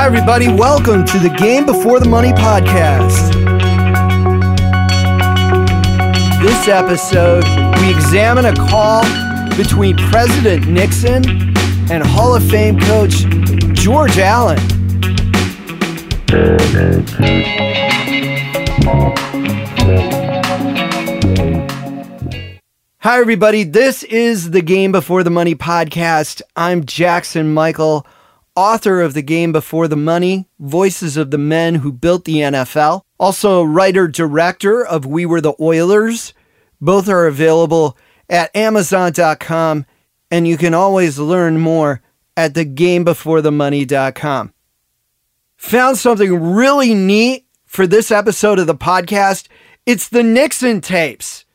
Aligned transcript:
Hi, 0.00 0.06
everybody. 0.06 0.48
Welcome 0.48 1.04
to 1.04 1.18
the 1.18 1.28
Game 1.28 1.66
Before 1.66 2.00
the 2.00 2.08
Money 2.08 2.32
podcast. 2.32 3.34
This 6.40 6.68
episode, 6.68 7.44
we 7.82 7.90
examine 7.90 8.46
a 8.46 8.54
call 8.54 9.02
between 9.58 9.98
President 9.98 10.66
Nixon 10.66 11.28
and 11.90 12.02
Hall 12.02 12.34
of 12.34 12.42
Fame 12.48 12.80
coach 12.80 13.26
George 13.74 14.16
Allen. 14.16 14.58
Hi, 23.00 23.20
everybody. 23.20 23.64
This 23.64 24.02
is 24.04 24.52
the 24.52 24.62
Game 24.62 24.92
Before 24.92 25.22
the 25.22 25.28
Money 25.28 25.54
podcast. 25.54 26.40
I'm 26.56 26.86
Jackson 26.86 27.52
Michael, 27.52 28.06
author 28.60 29.00
of 29.00 29.14
The 29.14 29.22
Game 29.22 29.52
Before 29.52 29.88
the 29.88 29.96
Money, 29.96 30.46
Voices 30.58 31.16
of 31.16 31.30
the 31.30 31.38
Men 31.38 31.76
Who 31.76 31.90
Built 31.90 32.26
the 32.26 32.36
NFL, 32.36 33.04
also 33.18 33.62
writer 33.62 34.06
director 34.06 34.84
of 34.84 35.06
We 35.06 35.24
Were 35.24 35.40
the 35.40 35.54
Oilers. 35.58 36.34
Both 36.78 37.08
are 37.08 37.26
available 37.26 37.96
at 38.28 38.54
Amazon.com, 38.54 39.86
and 40.30 40.46
you 40.46 40.58
can 40.58 40.74
always 40.74 41.18
learn 41.18 41.58
more 41.58 42.02
at 42.36 42.52
thegamebeforethemoney.com. 42.52 44.52
Found 45.56 45.98
something 45.98 46.54
really 46.54 46.92
neat 46.92 47.46
for 47.64 47.86
this 47.86 48.10
episode 48.10 48.58
of 48.58 48.66
the 48.66 48.74
podcast. 48.74 49.48
It's 49.86 50.08
the 50.08 50.22
Nixon 50.22 50.82
tapes. 50.82 51.46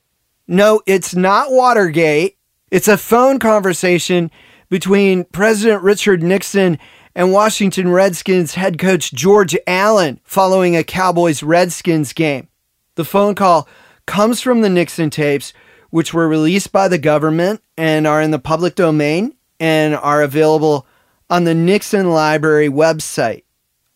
No, 0.47 0.81
it's 0.87 1.13
not 1.13 1.51
Watergate. 1.51 2.37
It's 2.71 2.87
a 2.87 2.97
phone 2.97 3.37
conversation 3.37 4.31
between 4.69 5.25
President 5.25 5.83
Richard 5.83 6.23
Nixon 6.23 6.79
and 7.15 7.31
Washington 7.31 7.91
Redskins 7.91 8.55
head 8.55 8.77
coach 8.77 9.13
George 9.13 9.55
Allen 9.65 10.19
following 10.23 10.75
a 10.75 10.83
Cowboys 10.83 11.41
Redskins 11.41 12.11
game. 12.11 12.49
The 12.95 13.05
phone 13.05 13.35
call 13.35 13.67
comes 14.05 14.41
from 14.41 14.61
the 14.61 14.69
Nixon 14.69 15.09
tapes, 15.09 15.53
which 15.89 16.13
were 16.13 16.27
released 16.27 16.71
by 16.71 16.87
the 16.89 16.97
government 16.97 17.61
and 17.77 18.05
are 18.05 18.21
in 18.21 18.31
the 18.31 18.39
public 18.39 18.75
domain 18.75 19.33
and 19.59 19.95
are 19.95 20.21
available 20.21 20.85
on 21.29 21.45
the 21.45 21.55
Nixon 21.55 22.09
Library 22.09 22.69
website. 22.69 23.43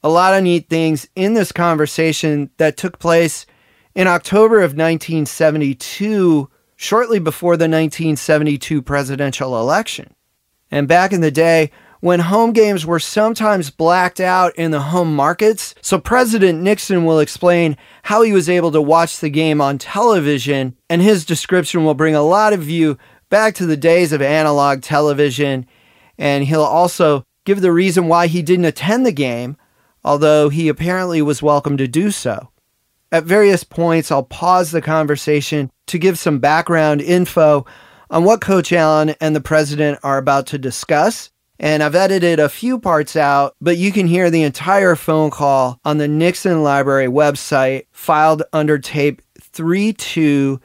A 0.02 0.10
lot 0.10 0.34
of 0.34 0.44
neat 0.44 0.70
things 0.70 1.08
in 1.16 1.34
this 1.34 1.52
conversation 1.52 2.50
that 2.56 2.78
took 2.78 3.00
place 3.00 3.46
in 3.94 4.08
October 4.08 4.60
of 4.60 4.72
1972, 4.72 6.50
shortly 6.78 7.20
before 7.20 7.58
the 7.58 7.64
1972 7.64 8.82
presidential 8.82 9.60
election. 9.60 10.14
And 10.72 10.88
back 10.88 11.12
in 11.12 11.20
the 11.20 11.32
day, 11.32 11.72
when 12.02 12.22
home 12.22 12.54
games 12.54 12.86
were 12.86 13.00
sometimes 13.00 13.70
blacked 13.70 14.20
out 14.20 14.56
in 14.56 14.72
the 14.72 14.80
home 14.80 15.16
markets, 15.16 15.76
so 15.82 16.00
President 16.00 16.62
Nixon 16.62 17.06
will 17.06 17.20
explain 17.20 17.76
how 18.04 18.22
he 18.22 18.32
was 18.32 18.50
able 18.50 18.72
to 18.72 18.82
watch 18.82 19.20
the 19.20 19.30
game 19.30 19.60
on 19.60 19.78
television, 19.78 20.76
and 20.90 21.02
his 21.02 21.26
description 21.26 21.84
will 21.84 21.94
bring 21.94 22.16
a 22.16 22.22
lot 22.22 22.54
of 22.54 22.70
you 22.70 22.98
back 23.30 23.54
to 23.56 23.66
the 23.66 23.78
days 23.78 24.12
of 24.14 24.22
analog 24.22 24.82
television, 24.82 25.66
and 26.18 26.46
he'll 26.46 26.62
also 26.62 27.24
give 27.46 27.62
the 27.62 27.72
reason 27.72 28.08
why 28.08 28.28
he 28.28 28.42
didn't 28.42 28.66
attend 28.66 29.06
the 29.06 29.12
game, 29.12 29.58
although 30.04 30.50
he 30.50 30.70
apparently 30.70 31.22
was 31.22 31.42
welcome 31.42 31.78
to 31.78 31.88
do 31.88 32.12
so. 32.12 32.50
At 33.12 33.24
various 33.24 33.64
points, 33.64 34.12
I'll 34.12 34.24
pause 34.24 34.72
the 34.72 34.82
conversation 34.82 35.70
to 35.88 35.98
give 35.98 36.20
some 36.20 36.40
background 36.40 37.02
info 37.02 37.66
on 38.10 38.24
what 38.24 38.42
Coach 38.42 38.72
Allen 38.72 39.16
and 39.20 39.36
the 39.36 39.42
president 39.42 40.00
are 40.04 40.18
about 40.18 40.48
to 40.48 40.58
discuss. 40.58 41.32
And 41.60 41.84
I've 41.84 41.96
edited 41.96 42.40
a 42.40 42.48
few 42.48 42.80
parts 42.80 43.18
out, 43.18 43.56
but 43.60 43.78
you 43.78 43.92
can 43.92 44.08
hear 44.08 44.30
the 44.30 44.44
entire 44.44 44.96
phone 44.96 45.30
call 45.30 45.78
on 45.84 45.98
the 45.98 46.08
Nixon 46.08 46.64
Library 46.64 47.08
website, 47.08 47.88
filed 47.92 48.44
under 48.54 48.80
tape 48.80 49.22
32 49.42 50.62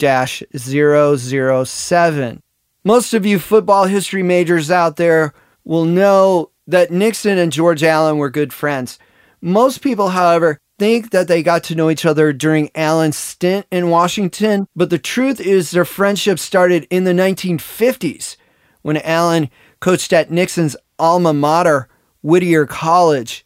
007. 0.00 2.42
Most 2.84 3.12
of 3.12 3.26
you 3.26 3.38
football 3.38 3.84
history 3.84 4.22
majors 4.22 4.70
out 4.70 4.96
there 4.96 5.34
will 5.64 5.84
know 5.84 6.50
that 6.66 6.90
Nixon 6.90 7.36
and 7.36 7.52
George 7.52 7.82
Allen 7.82 8.16
were 8.16 8.30
good 8.30 8.52
friends. 8.52 8.98
Most 9.42 9.82
people, 9.82 10.10
however, 10.10 10.58
think 10.78 11.10
that 11.10 11.28
they 11.28 11.42
got 11.42 11.64
to 11.64 11.74
know 11.74 11.90
each 11.90 12.06
other 12.06 12.32
during 12.32 12.70
Allen's 12.74 13.16
stint 13.16 13.66
in 13.70 13.90
Washington, 13.90 14.66
but 14.74 14.90
the 14.90 14.98
truth 14.98 15.40
is 15.40 15.70
their 15.70 15.84
friendship 15.84 16.38
started 16.38 16.86
in 16.88 17.04
the 17.04 17.12
1950s 17.12 18.36
when 18.82 18.96
Allen 18.98 19.50
coached 19.80 20.12
at 20.12 20.30
Nixon's 20.30 20.76
alma 20.98 21.32
mater, 21.32 21.88
Whittier 22.22 22.66
College. 22.66 23.44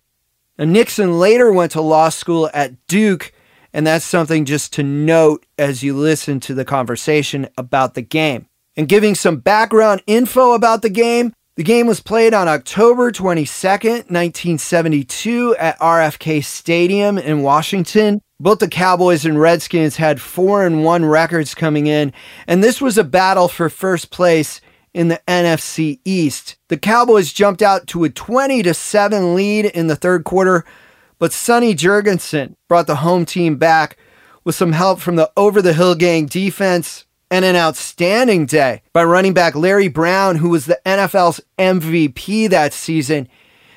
Now, 0.58 0.64
Nixon 0.64 1.18
later 1.18 1.52
went 1.52 1.72
to 1.72 1.80
law 1.80 2.08
school 2.08 2.50
at 2.52 2.86
Duke, 2.86 3.32
and 3.72 3.86
that's 3.86 4.04
something 4.04 4.44
just 4.44 4.72
to 4.74 4.82
note 4.82 5.46
as 5.58 5.82
you 5.82 5.96
listen 5.96 6.40
to 6.40 6.54
the 6.54 6.64
conversation 6.64 7.48
about 7.56 7.94
the 7.94 8.02
game. 8.02 8.46
And 8.76 8.88
giving 8.88 9.14
some 9.14 9.36
background 9.36 10.02
info 10.06 10.52
about 10.52 10.82
the 10.82 10.90
game, 10.90 11.34
the 11.56 11.62
game 11.62 11.86
was 11.86 12.00
played 12.00 12.32
on 12.32 12.48
October 12.48 13.12
22nd, 13.12 14.10
1972 14.10 15.54
at 15.58 15.78
RFK 15.78 16.42
Stadium 16.42 17.18
in 17.18 17.42
Washington. 17.42 18.22
Both 18.40 18.60
the 18.60 18.68
Cowboys 18.68 19.26
and 19.26 19.38
Redskins 19.38 19.96
had 19.96 20.20
4 20.20 20.64
and 20.64 20.82
1 20.82 21.04
records 21.04 21.54
coming 21.54 21.86
in, 21.86 22.12
and 22.46 22.64
this 22.64 22.80
was 22.80 22.96
a 22.96 23.04
battle 23.04 23.48
for 23.48 23.68
first 23.68 24.10
place 24.10 24.60
in 24.94 25.08
the 25.08 25.20
NFC 25.26 25.98
East. 26.04 26.56
The 26.68 26.76
Cowboys 26.76 27.32
jumped 27.32 27.62
out 27.62 27.86
to 27.88 28.04
a 28.04 28.10
20 28.10 28.62
to 28.62 28.74
7 28.74 29.34
lead 29.34 29.66
in 29.66 29.86
the 29.86 29.96
third 29.96 30.24
quarter, 30.24 30.64
but 31.18 31.32
Sonny 31.32 31.74
Jurgensen 31.74 32.56
brought 32.68 32.86
the 32.86 32.96
home 32.96 33.24
team 33.24 33.56
back 33.56 33.96
with 34.44 34.54
some 34.54 34.72
help 34.72 35.00
from 35.00 35.16
the 35.16 35.30
over 35.36 35.62
the 35.62 35.72
hill 35.72 35.94
gang 35.94 36.26
defense 36.26 37.04
and 37.30 37.44
an 37.44 37.56
outstanding 37.56 38.44
day 38.44 38.82
by 38.92 39.02
running 39.02 39.32
back 39.32 39.54
Larry 39.54 39.88
Brown, 39.88 40.36
who 40.36 40.50
was 40.50 40.66
the 40.66 40.80
NFL's 40.84 41.40
MVP 41.58 42.50
that 42.50 42.74
season. 42.74 43.28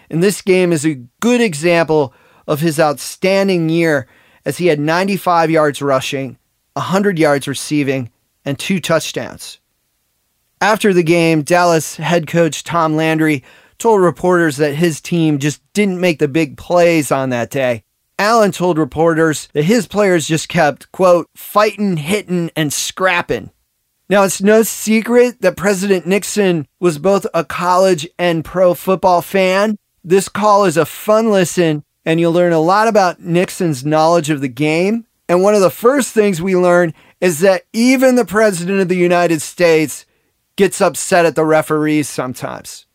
And 0.09 0.21
this 0.21 0.41
game 0.41 0.73
is 0.73 0.85
a 0.85 1.01
good 1.21 1.39
example 1.39 2.13
of 2.47 2.59
his 2.59 2.79
outstanding 2.79 3.69
year 3.69 4.07
as 4.43 4.57
he 4.57 4.67
had 4.67 4.79
95 4.79 5.49
yards 5.49 5.81
rushing, 5.81 6.37
100 6.73 7.17
yards 7.17 7.47
receiving, 7.47 8.11
and 8.43 8.59
two 8.59 8.79
touchdowns. 8.79 9.59
After 10.65 10.95
the 10.95 11.03
game, 11.03 11.43
Dallas 11.43 11.97
head 11.97 12.25
coach 12.25 12.63
Tom 12.63 12.95
Landry 12.95 13.43
told 13.77 14.01
reporters 14.01 14.57
that 14.57 14.73
his 14.73 14.99
team 14.99 15.37
just 15.37 15.61
didn't 15.73 16.01
make 16.01 16.17
the 16.17 16.27
big 16.27 16.57
plays 16.57 17.11
on 17.11 17.29
that 17.29 17.51
day. 17.51 17.83
Allen 18.17 18.51
told 18.51 18.79
reporters 18.79 19.47
that 19.53 19.65
his 19.65 19.87
players 19.87 20.27
just 20.27 20.49
kept, 20.49 20.91
quote, 20.91 21.29
fighting, 21.35 21.97
hitting, 21.97 22.49
and 22.55 22.73
scrapping. 22.73 23.51
Now, 24.09 24.23
it's 24.23 24.41
no 24.41 24.63
secret 24.63 25.39
that 25.41 25.55
President 25.55 26.07
Nixon 26.07 26.67
was 26.79 26.97
both 26.97 27.27
a 27.31 27.45
college 27.45 28.09
and 28.17 28.43
pro 28.43 28.73
football 28.73 29.21
fan. 29.21 29.77
This 30.03 30.27
call 30.27 30.65
is 30.65 30.77
a 30.77 30.85
fun 30.87 31.29
listen, 31.29 31.83
and 32.05 32.19
you'll 32.19 32.33
learn 32.33 32.53
a 32.53 32.59
lot 32.59 32.87
about 32.87 33.19
Nixon's 33.19 33.85
knowledge 33.85 34.31
of 34.31 34.41
the 34.41 34.47
game. 34.47 35.05
And 35.29 35.43
one 35.43 35.53
of 35.53 35.61
the 35.61 35.69
first 35.69 36.11
things 36.11 36.41
we 36.41 36.55
learn 36.55 36.95
is 37.21 37.41
that 37.41 37.65
even 37.71 38.15
the 38.15 38.25
President 38.25 38.79
of 38.79 38.87
the 38.87 38.97
United 38.97 39.43
States 39.43 40.07
gets 40.55 40.81
upset 40.81 41.25
at 41.25 41.35
the 41.35 41.45
referees 41.45 42.07
sometimes. 42.09 42.85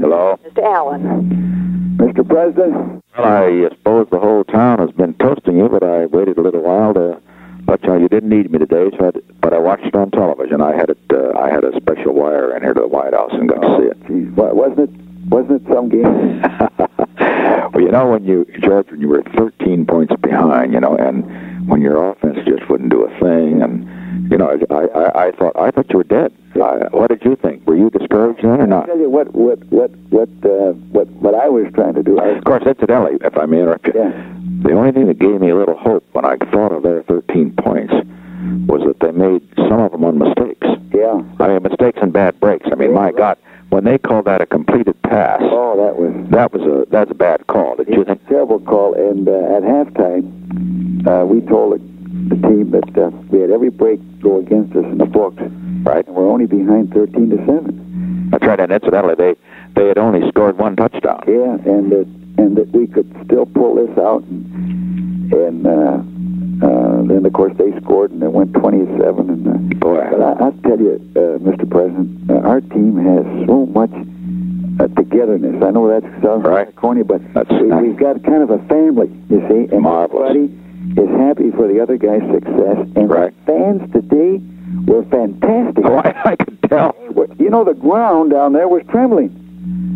Hello? 0.00 0.38
Mr. 0.44 0.62
Allen. 0.64 1.96
Mr. 1.98 2.26
President? 2.26 3.04
Well, 3.16 3.26
I 3.26 3.68
suppose 3.70 4.06
the 4.10 4.18
whole 4.18 4.44
town 4.44 4.78
has 4.78 4.90
been 4.92 5.14
toasting 5.14 5.58
you, 5.58 5.68
but 5.68 5.82
I 5.82 6.06
waited 6.06 6.38
a 6.38 6.42
little 6.42 6.62
while 6.62 6.94
to 6.94 7.20
let 7.66 7.82
you 7.82 7.88
know 7.88 7.96
you 7.98 8.08
didn't 8.08 8.30
need 8.30 8.50
me 8.50 8.58
today, 8.58 8.90
so 8.98 9.06
I, 9.08 9.10
but 9.40 9.52
I 9.52 9.58
watched 9.58 9.84
it 9.84 9.94
on 9.94 10.10
television. 10.10 10.60
I 10.60 10.74
had 10.74 10.90
it. 10.90 10.98
Uh, 11.12 11.38
I 11.38 11.50
had 11.50 11.64
a 11.64 11.74
special 11.76 12.14
wire 12.14 12.56
in 12.56 12.62
here 12.62 12.74
to 12.74 12.80
the 12.80 12.88
White 12.88 13.12
House 13.12 13.30
and 13.32 13.48
got 13.48 13.64
oh, 13.64 13.78
to 13.78 13.82
see 13.82 13.90
it. 13.90 14.06
Geez, 14.06 14.34
what, 14.34 14.56
wasn't 14.56 14.80
it? 14.80 14.90
Wasn't 15.28 15.60
it 15.60 15.62
some 15.72 15.88
game? 15.88 16.40
well, 17.72 17.82
you 17.82 17.90
know 17.90 18.08
when 18.10 18.24
you 18.24 18.46
George, 18.60 18.90
when 18.90 19.00
you 19.00 19.08
were 19.08 19.22
13 19.36 19.84
points 19.86 20.14
behind, 20.22 20.72
you 20.72 20.80
know, 20.80 20.96
and 20.96 21.68
when 21.68 21.82
your 21.82 22.10
offense 22.10 22.38
just 22.46 22.68
wouldn't 22.70 22.90
do 22.90 23.04
a 23.04 23.10
thing, 23.20 23.60
and 23.62 23.84
you 24.38 24.66
know, 24.66 24.66
I 24.70 24.98
I, 24.98 25.26
I 25.28 25.30
thought 25.32 25.52
I 25.56 25.70
thought 25.70 25.90
you 25.90 25.98
were 25.98 26.04
dead. 26.04 26.32
I, 26.54 26.88
what 26.90 27.08
did 27.08 27.22
you 27.24 27.36
think? 27.36 27.66
Were 27.66 27.76
you 27.76 27.90
discouraged 27.90 28.42
then 28.42 28.60
or 28.60 28.66
not? 28.66 28.84
I 28.84 28.86
tell 28.86 28.98
you 28.98 29.10
what, 29.10 29.32
what, 29.34 29.58
what, 29.66 29.90
what, 30.10 30.28
uh, 30.44 30.72
what, 30.90 31.06
what 31.08 31.34
I 31.34 31.48
was 31.48 31.70
trying 31.74 31.94
to 31.94 32.02
do. 32.02 32.18
I, 32.18 32.30
of 32.36 32.42
course, 32.44 32.64
incidentally, 32.66 33.16
if 33.20 33.36
I 33.38 33.46
may 33.46 33.58
interrupt 33.60 33.86
you, 33.86 33.92
yeah. 33.94 34.10
the 34.62 34.72
only 34.72 34.90
thing 34.90 35.06
that 35.06 35.18
gave 35.20 35.40
me 35.40 35.50
a 35.50 35.56
little 35.56 35.76
hope 35.76 36.04
when 36.12 36.24
I 36.24 36.36
thought 36.50 36.72
of 36.72 36.82
their 36.82 37.02
13 37.04 37.54
points 37.60 37.92
was 38.66 38.82
that 38.86 38.98
they 39.00 39.12
made 39.12 39.46
some 39.68 39.78
of 39.80 39.92
them 39.92 40.02
on 40.04 40.18
mistakes. 40.18 40.66
Yeah. 40.92 41.22
I 41.38 41.48
mean, 41.48 41.62
mistakes 41.62 41.98
and 42.02 42.12
bad 42.12 42.40
breaks. 42.40 42.66
I 42.72 42.74
mean, 42.74 42.90
Yeah, 42.90 42.94
my 42.96 43.04
right. 43.06 43.16
God, 43.16 43.38
when 43.68 43.84
they 43.84 43.98
called 43.98 44.24
that 44.24 44.40
a 44.40 44.46
completed 44.46 45.00
pass, 45.02 45.40
Oh, 45.42 45.76
that 45.76 45.96
was 45.96 46.30
that 46.30 46.52
was 46.52 46.62
a 46.62 46.90
that's 46.90 47.10
a 47.10 47.14
bad 47.14 47.46
call. 47.46 47.76
Did 47.76 47.88
you 47.88 48.04
think? 48.04 48.26
terrible 48.26 48.58
call. 48.60 48.94
And 48.94 49.28
uh, 49.28 49.32
at 49.56 49.62
halftime, 49.62 51.06
uh, 51.06 51.24
we 51.26 51.40
told 51.42 51.74
the, 51.78 51.97
the 52.28 52.36
team 52.48 52.70
that 52.70 52.98
uh, 52.98 53.10
we 53.30 53.40
had 53.40 53.50
every 53.50 53.70
break 53.70 54.00
go 54.20 54.38
against 54.38 54.76
us 54.76 54.84
in 54.84 54.98
the 54.98 55.06
books, 55.06 55.42
Right. 55.84 56.06
and 56.06 56.14
we're 56.16 56.28
only 56.28 56.46
behind 56.46 56.92
13 56.92 57.30
to 57.30 57.36
seven. 57.46 58.28
That's 58.30 58.44
right. 58.44 58.60
And 58.60 58.70
incidentally, 58.72 59.14
they 59.14 59.34
they 59.74 59.86
had 59.88 59.98
only 59.98 60.28
scored 60.28 60.58
one 60.58 60.76
touchdown. 60.76 61.22
Yeah, 61.26 61.54
and 61.54 61.90
that 61.92 62.06
and 62.38 62.56
that 62.56 62.68
we 62.72 62.86
could 62.86 63.08
still 63.24 63.46
pull 63.46 63.74
this 63.76 63.96
out, 63.98 64.22
and, 64.24 65.32
and 65.32 65.66
uh, 65.66 66.66
uh, 66.66 67.02
then 67.04 67.24
of 67.24 67.32
course 67.32 67.52
they 67.56 67.70
scored 67.80 68.10
and 68.10 68.22
it 68.22 68.32
went 68.32 68.52
27. 68.54 69.30
And 69.30 69.46
uh, 69.48 69.52
Boy. 69.78 70.06
but 70.10 70.20
I, 70.20 70.48
I 70.48 70.50
tell 70.66 70.78
you, 70.78 70.94
uh, 71.16 71.38
Mr. 71.38 71.68
President, 71.70 72.30
uh, 72.30 72.34
our 72.48 72.60
team 72.60 72.96
has 72.96 73.24
so 73.46 73.66
much 73.66 73.90
uh, 74.80 74.88
togetherness. 74.94 75.62
I 75.62 75.70
know 75.70 75.88
that 75.88 76.02
sounds 76.22 76.44
Right. 76.44 76.74
corny, 76.76 77.02
but 77.02 77.22
That's 77.32 77.50
we, 77.50 77.68
nice. 77.68 77.82
we've 77.82 77.96
got 77.96 78.22
kind 78.24 78.42
of 78.42 78.50
a 78.50 78.58
family, 78.66 79.08
you 79.30 79.40
see, 79.48 79.72
and 79.74 79.82
Marvelous. 79.82 80.30
everybody 80.30 80.58
is 80.98 81.08
happy 81.16 81.50
for 81.52 81.66
the 81.68 81.80
other 81.80 81.96
guy's 81.96 82.22
success. 82.32 82.78
And 82.96 83.08
Right. 83.10 83.32
the 83.46 83.52
fans 83.52 83.92
today 83.92 84.40
were 84.86 85.04
fantastic. 85.04 85.84
Oh, 85.86 85.96
I, 86.04 86.32
I 86.32 86.36
could 86.36 86.58
tell. 86.68 86.94
You 87.38 87.50
know, 87.50 87.64
the 87.64 87.74
ground 87.74 88.30
down 88.32 88.52
there 88.52 88.68
was 88.68 88.82
trembling. 88.90 89.30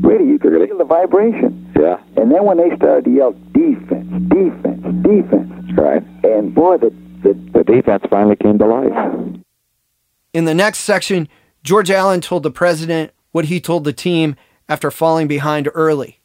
Really, 0.03 0.29
you 0.29 0.39
could 0.39 0.53
Really? 0.53 0.67
feel 0.67 0.79
the 0.79 0.85
vibration. 0.85 1.59
Yeah, 1.79 1.99
And 2.17 2.31
then 2.31 2.45
when 2.45 2.57
they 2.59 2.75
started 2.77 3.05
to 3.07 3.11
yell, 3.11 3.33
defense, 3.53 4.07
defense, 4.29 4.83
defense, 5.03 5.53
right. 5.77 6.03
and 6.25 6.55
boy, 6.55 6.79
the, 6.79 6.91
the, 7.23 7.35
The 7.53 7.65
defense 7.65 8.03
finally 8.11 8.37
came 8.37 8.59
to 8.59 8.67
life. 8.67 8.93
In 10.33 10.45
the 10.45 10.55
next 10.55 10.79
section, 10.81 11.29
George 11.63 11.91
Allen 11.91 12.21
told 12.21 12.43
the 12.43 12.51
president 12.51 13.13
what 13.33 13.47
he 13.47 13.61
told 13.61 13.85
the 13.85 13.93
team 13.93 14.35
after 14.69 14.91
falling 14.91 15.27
behind 15.29 15.69
early. 15.75 16.21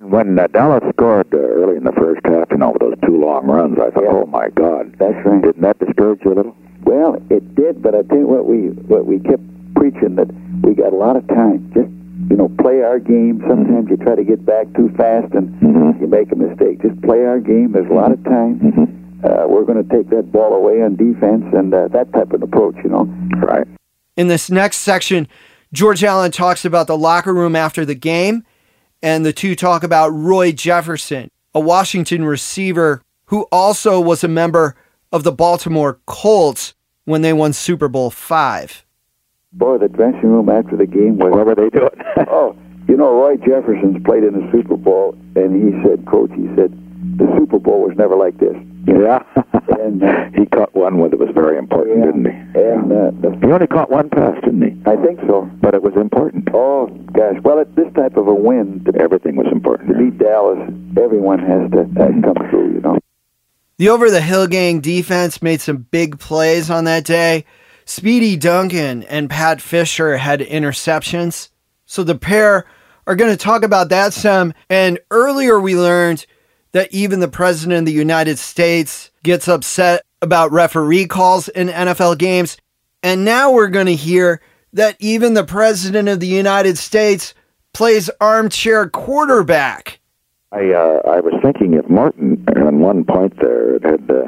When 0.00 0.38
uh, 0.38 0.46
Dallas 0.48 0.82
scored 0.94 1.32
uh, 1.32 1.38
early 1.38 1.53
in 1.84 1.92
the 1.94 2.00
first 2.00 2.20
half, 2.24 2.48
you 2.50 2.56
know, 2.56 2.70
with 2.70 2.80
those 2.80 2.98
two 3.04 3.20
long 3.20 3.46
runs, 3.46 3.76
I 3.78 3.90
thought, 3.90 4.08
oh 4.08 4.26
my 4.26 4.48
God. 4.50 4.96
that's 4.98 5.14
right. 5.24 5.42
Didn't 5.42 5.60
that 5.62 5.78
discourage 5.78 6.20
you 6.24 6.32
a 6.32 6.34
little? 6.34 6.56
Well, 6.84 7.16
it 7.30 7.54
did, 7.54 7.82
but 7.82 7.94
I 7.94 8.02
tell 8.02 8.18
you 8.18 8.26
what, 8.26 8.46
we 8.46 8.68
what 8.88 9.06
we 9.06 9.18
kept 9.20 9.42
preaching 9.76 10.16
that 10.16 10.28
we 10.62 10.74
got 10.74 10.92
a 10.92 10.96
lot 10.96 11.16
of 11.16 11.26
time. 11.28 11.70
Just 11.74 11.88
you 12.30 12.36
know, 12.36 12.48
play 12.60 12.80
our 12.80 12.98
game. 12.98 13.42
Sometimes 13.48 13.90
you 13.90 13.96
try 13.98 14.14
to 14.14 14.24
get 14.24 14.46
back 14.46 14.66
too 14.76 14.88
fast 14.96 15.34
and 15.34 15.48
Mhm. 15.60 16.00
you 16.00 16.06
make 16.06 16.32
a 16.32 16.36
mistake. 16.36 16.80
Just 16.80 17.00
play 17.02 17.24
our 17.24 17.38
game. 17.40 17.72
There's 17.72 17.90
a 17.90 17.94
lot 17.94 18.12
of 18.12 18.22
time. 18.24 18.60
Mhm. 18.60 19.24
Uh, 19.24 19.46
we're 19.48 19.64
going 19.64 19.82
to 19.82 19.88
take 19.94 20.08
that 20.10 20.30
ball 20.32 20.54
away 20.54 20.80
on 20.82 20.96
defense 20.96 21.44
and 21.52 21.74
uh, 21.74 21.88
that 21.88 22.12
type 22.12 22.32
of 22.32 22.42
approach. 22.42 22.76
You 22.84 22.90
know. 22.90 23.08
Right. 23.36 23.66
In 24.16 24.28
this 24.28 24.50
next 24.50 24.78
section, 24.78 25.26
George 25.72 26.02
Allen 26.04 26.30
talks 26.30 26.64
about 26.64 26.86
the 26.86 26.96
locker 26.96 27.34
room 27.34 27.56
after 27.56 27.84
the 27.84 27.94
game, 27.96 28.44
and 29.02 29.24
the 29.26 29.32
two 29.32 29.54
talk 29.54 29.82
about 29.82 30.08
Roy 30.10 30.52
Jefferson, 30.52 31.30
a 31.54 31.60
Washington 31.60 32.24
receiver 32.24 33.02
who 33.26 33.46
also 33.52 34.00
was 34.00 34.24
a 34.24 34.28
member 34.28 34.74
of 35.12 35.22
the 35.22 35.32
Baltimore 35.32 36.00
Colts 36.06 36.74
when 37.04 37.22
they 37.22 37.32
won 37.32 37.52
Super 37.52 37.88
Bowl 37.88 38.10
five. 38.10 38.84
Boy, 39.52 39.78
the 39.78 39.88
dressing 39.88 40.30
room 40.30 40.48
after 40.48 40.76
the 40.76 40.86
game 40.86 41.18
was 41.18 41.32
What 41.32 41.46
were 41.46 41.54
they 41.54 41.70
doing? 41.70 41.90
Oh, 42.28 42.56
you 42.88 42.96
know, 42.96 43.12
Roy 43.14 43.36
Jefferson's 43.36 44.02
played 44.04 44.24
in 44.24 44.34
the 44.34 44.50
Super 44.52 44.76
Bowl, 44.76 45.16
and 45.36 45.54
he 45.54 45.72
said, 45.82 46.04
Coach, 46.06 46.30
he 46.34 46.46
said, 46.54 46.72
the 47.16 47.26
Super 47.38 47.58
Bowl 47.58 47.80
was 47.82 47.96
never 47.96 48.16
like 48.16 48.38
this. 48.38 48.56
Yeah. 48.86 49.22
And, 49.80 50.02
uh, 50.02 50.30
he 50.36 50.46
caught 50.46 50.74
one 50.74 50.98
that 51.10 51.18
was 51.18 51.30
very 51.34 51.58
important, 51.58 51.98
Yeah. 51.98 52.04
didn't 52.06 52.24
he? 52.24 52.60
And 52.60 52.92
uh, 52.92 53.10
the, 53.20 53.38
He 53.46 53.52
only 53.52 53.66
caught 53.66 53.90
one 53.90 54.08
pass, 54.10 54.34
didn't 54.44 54.62
he? 54.62 54.90
I 54.90 54.96
think 54.96 55.20
so. 55.26 55.50
But 55.60 55.74
it 55.74 55.82
was 55.82 55.94
important. 55.96 56.48
Oh, 56.54 56.86
gosh. 57.12 57.36
Well, 57.42 57.58
at 57.60 57.74
this 57.76 57.92
type 57.94 58.16
of 58.16 58.26
a 58.28 58.34
win, 58.34 58.84
to, 58.84 58.94
Everything 59.00 59.36
was 59.36 59.46
important. 59.52 59.90
to 59.90 59.98
beat 59.98 60.18
Dallas, 60.18 60.58
everyone 60.98 61.38
has 61.40 61.70
to 61.72 61.80
uh, 61.80 62.08
come 62.22 62.48
through, 62.50 62.74
you 62.74 62.80
know. 62.80 62.98
The 63.78 63.88
Over 63.88 64.10
the 64.10 64.20
Hill 64.20 64.46
Gang 64.46 64.80
defense 64.80 65.42
made 65.42 65.60
some 65.60 65.78
big 65.90 66.18
plays 66.18 66.70
on 66.70 66.84
that 66.84 67.04
day. 67.04 67.44
Speedy 67.86 68.36
Duncan 68.36 69.02
and 69.04 69.28
Pat 69.28 69.60
Fischer 69.60 70.16
had 70.16 70.40
interceptions. 70.40 71.50
So 71.86 72.02
the 72.04 72.14
pair 72.14 72.64
are 73.06 73.16
going 73.16 73.30
to 73.30 73.36
talk 73.36 73.62
about 73.62 73.88
that 73.90 74.14
some. 74.14 74.54
And 74.70 74.98
earlier 75.10 75.60
we 75.60 75.76
learned 75.76 76.24
that 76.74 76.92
even 76.92 77.20
the 77.20 77.28
President 77.28 77.78
of 77.78 77.86
the 77.86 77.92
United 77.92 78.36
States 78.36 79.10
gets 79.22 79.46
upset 79.46 80.04
about 80.20 80.50
referee 80.50 81.06
calls 81.06 81.48
in 81.48 81.68
NFL 81.68 82.18
games. 82.18 82.56
And 83.00 83.24
now 83.24 83.52
we're 83.52 83.68
going 83.68 83.86
to 83.86 83.94
hear 83.94 84.40
that 84.72 84.96
even 84.98 85.34
the 85.34 85.44
President 85.44 86.08
of 86.08 86.18
the 86.18 86.26
United 86.26 86.76
States 86.76 87.32
plays 87.72 88.10
armchair 88.20 88.88
quarterback. 88.88 90.00
I 90.50 90.72
uh, 90.72 91.00
I 91.06 91.20
was 91.20 91.34
thinking 91.42 91.74
if 91.74 91.88
Martin, 91.88 92.44
on 92.56 92.80
one 92.80 93.04
point 93.04 93.38
there, 93.40 93.74
had 93.74 93.84
had 93.84 94.08
the 94.08 94.24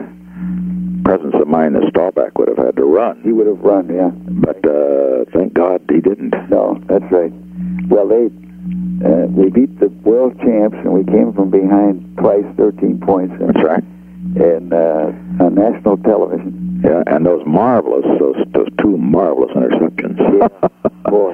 presence 1.04 1.34
of 1.34 1.48
mind, 1.48 1.74
the 1.74 1.86
Staubach 1.90 2.38
would 2.38 2.48
have 2.48 2.58
had 2.58 2.76
to 2.76 2.84
run. 2.84 3.22
He 3.22 3.32
would 3.32 3.46
have 3.48 3.60
run, 3.60 3.88
yeah. 3.92 4.10
But 4.10 4.64
uh, 4.64 5.24
thank 5.32 5.54
God 5.54 5.82
he 5.88 6.00
didn't. 6.00 6.34
No, 6.48 6.80
that's 6.86 7.10
right. 7.10 7.32
Well, 7.88 8.06
they 8.08 8.28
uh, 9.04 9.26
we 9.28 9.50
beat 9.50 9.78
the 9.80 9.88
world 10.04 10.38
champs, 10.40 10.76
and 10.78 10.92
we 10.92 11.04
came 11.04 11.32
from 11.32 11.50
behind 11.50 12.16
twice, 12.18 12.44
13 12.56 13.00
points. 13.00 13.34
And, 13.40 13.48
That's 13.54 13.66
right. 13.66 13.84
and 14.36 14.72
uh, 14.72 15.44
on 15.44 15.54
national 15.54 15.96
television. 15.98 16.80
Yeah, 16.84 17.02
and 17.06 17.24
those 17.24 17.42
marvelous, 17.46 18.04
those 18.20 18.36
those 18.52 18.68
two 18.80 18.96
marvelous 18.98 19.50
interceptions. 19.56 20.16
Yeah, 20.38 20.48
boy. 21.10 21.32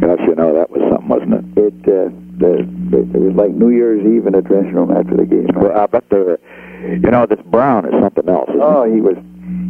Gosh, 0.00 0.20
you 0.28 0.34
know 0.34 0.54
that 0.54 0.70
was 0.70 0.80
something, 0.90 1.08
wasn't 1.08 1.34
it? 1.34 1.44
It, 1.58 1.74
uh, 1.88 2.10
the, 2.38 2.58
it 2.96 3.18
was 3.20 3.34
like 3.34 3.50
New 3.52 3.70
Year's 3.70 4.00
Eve 4.04 4.26
in 4.26 4.32
the 4.34 4.42
dressing 4.42 4.74
room 4.74 4.90
after 4.92 5.16
the 5.16 5.24
game. 5.24 5.48
Well, 5.54 5.76
I 5.76 5.86
bet 5.86 6.08
the, 6.10 6.38
you 6.82 7.10
know, 7.10 7.26
this 7.26 7.40
Brown 7.46 7.84
is 7.86 7.92
something 8.02 8.28
else. 8.28 8.50
Oh, 8.54 8.84
he 8.84 9.00
was, 9.00 9.16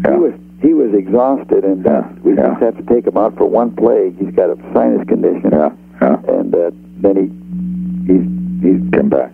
Yeah. 0.05 0.13
he 0.13 0.19
was, 0.19 0.35
he 0.61 0.73
was 0.75 0.93
exhausted, 0.95 1.65
and 1.65 1.87
uh, 1.87 1.91
Yeah, 1.91 2.13
we 2.23 2.35
yeah. 2.35 2.51
just 2.51 2.63
have 2.63 2.77
to 2.77 2.83
take 2.93 3.07
him 3.07 3.17
out 3.17 3.37
for 3.37 3.47
one 3.47 3.75
play. 3.77 4.13
He's 4.19 4.35
got 4.35 4.51
a 4.51 4.57
sinus 4.75 5.07
condition, 5.09 5.51
Yeah, 5.53 5.71
yeah. 6.01 6.17
and 6.29 6.55
uh, 6.55 6.71
then 7.03 7.17
he, 7.17 8.13
he's, 8.13 8.25
he's 8.63 8.93
Came 8.93 9.09
back. 9.09 9.33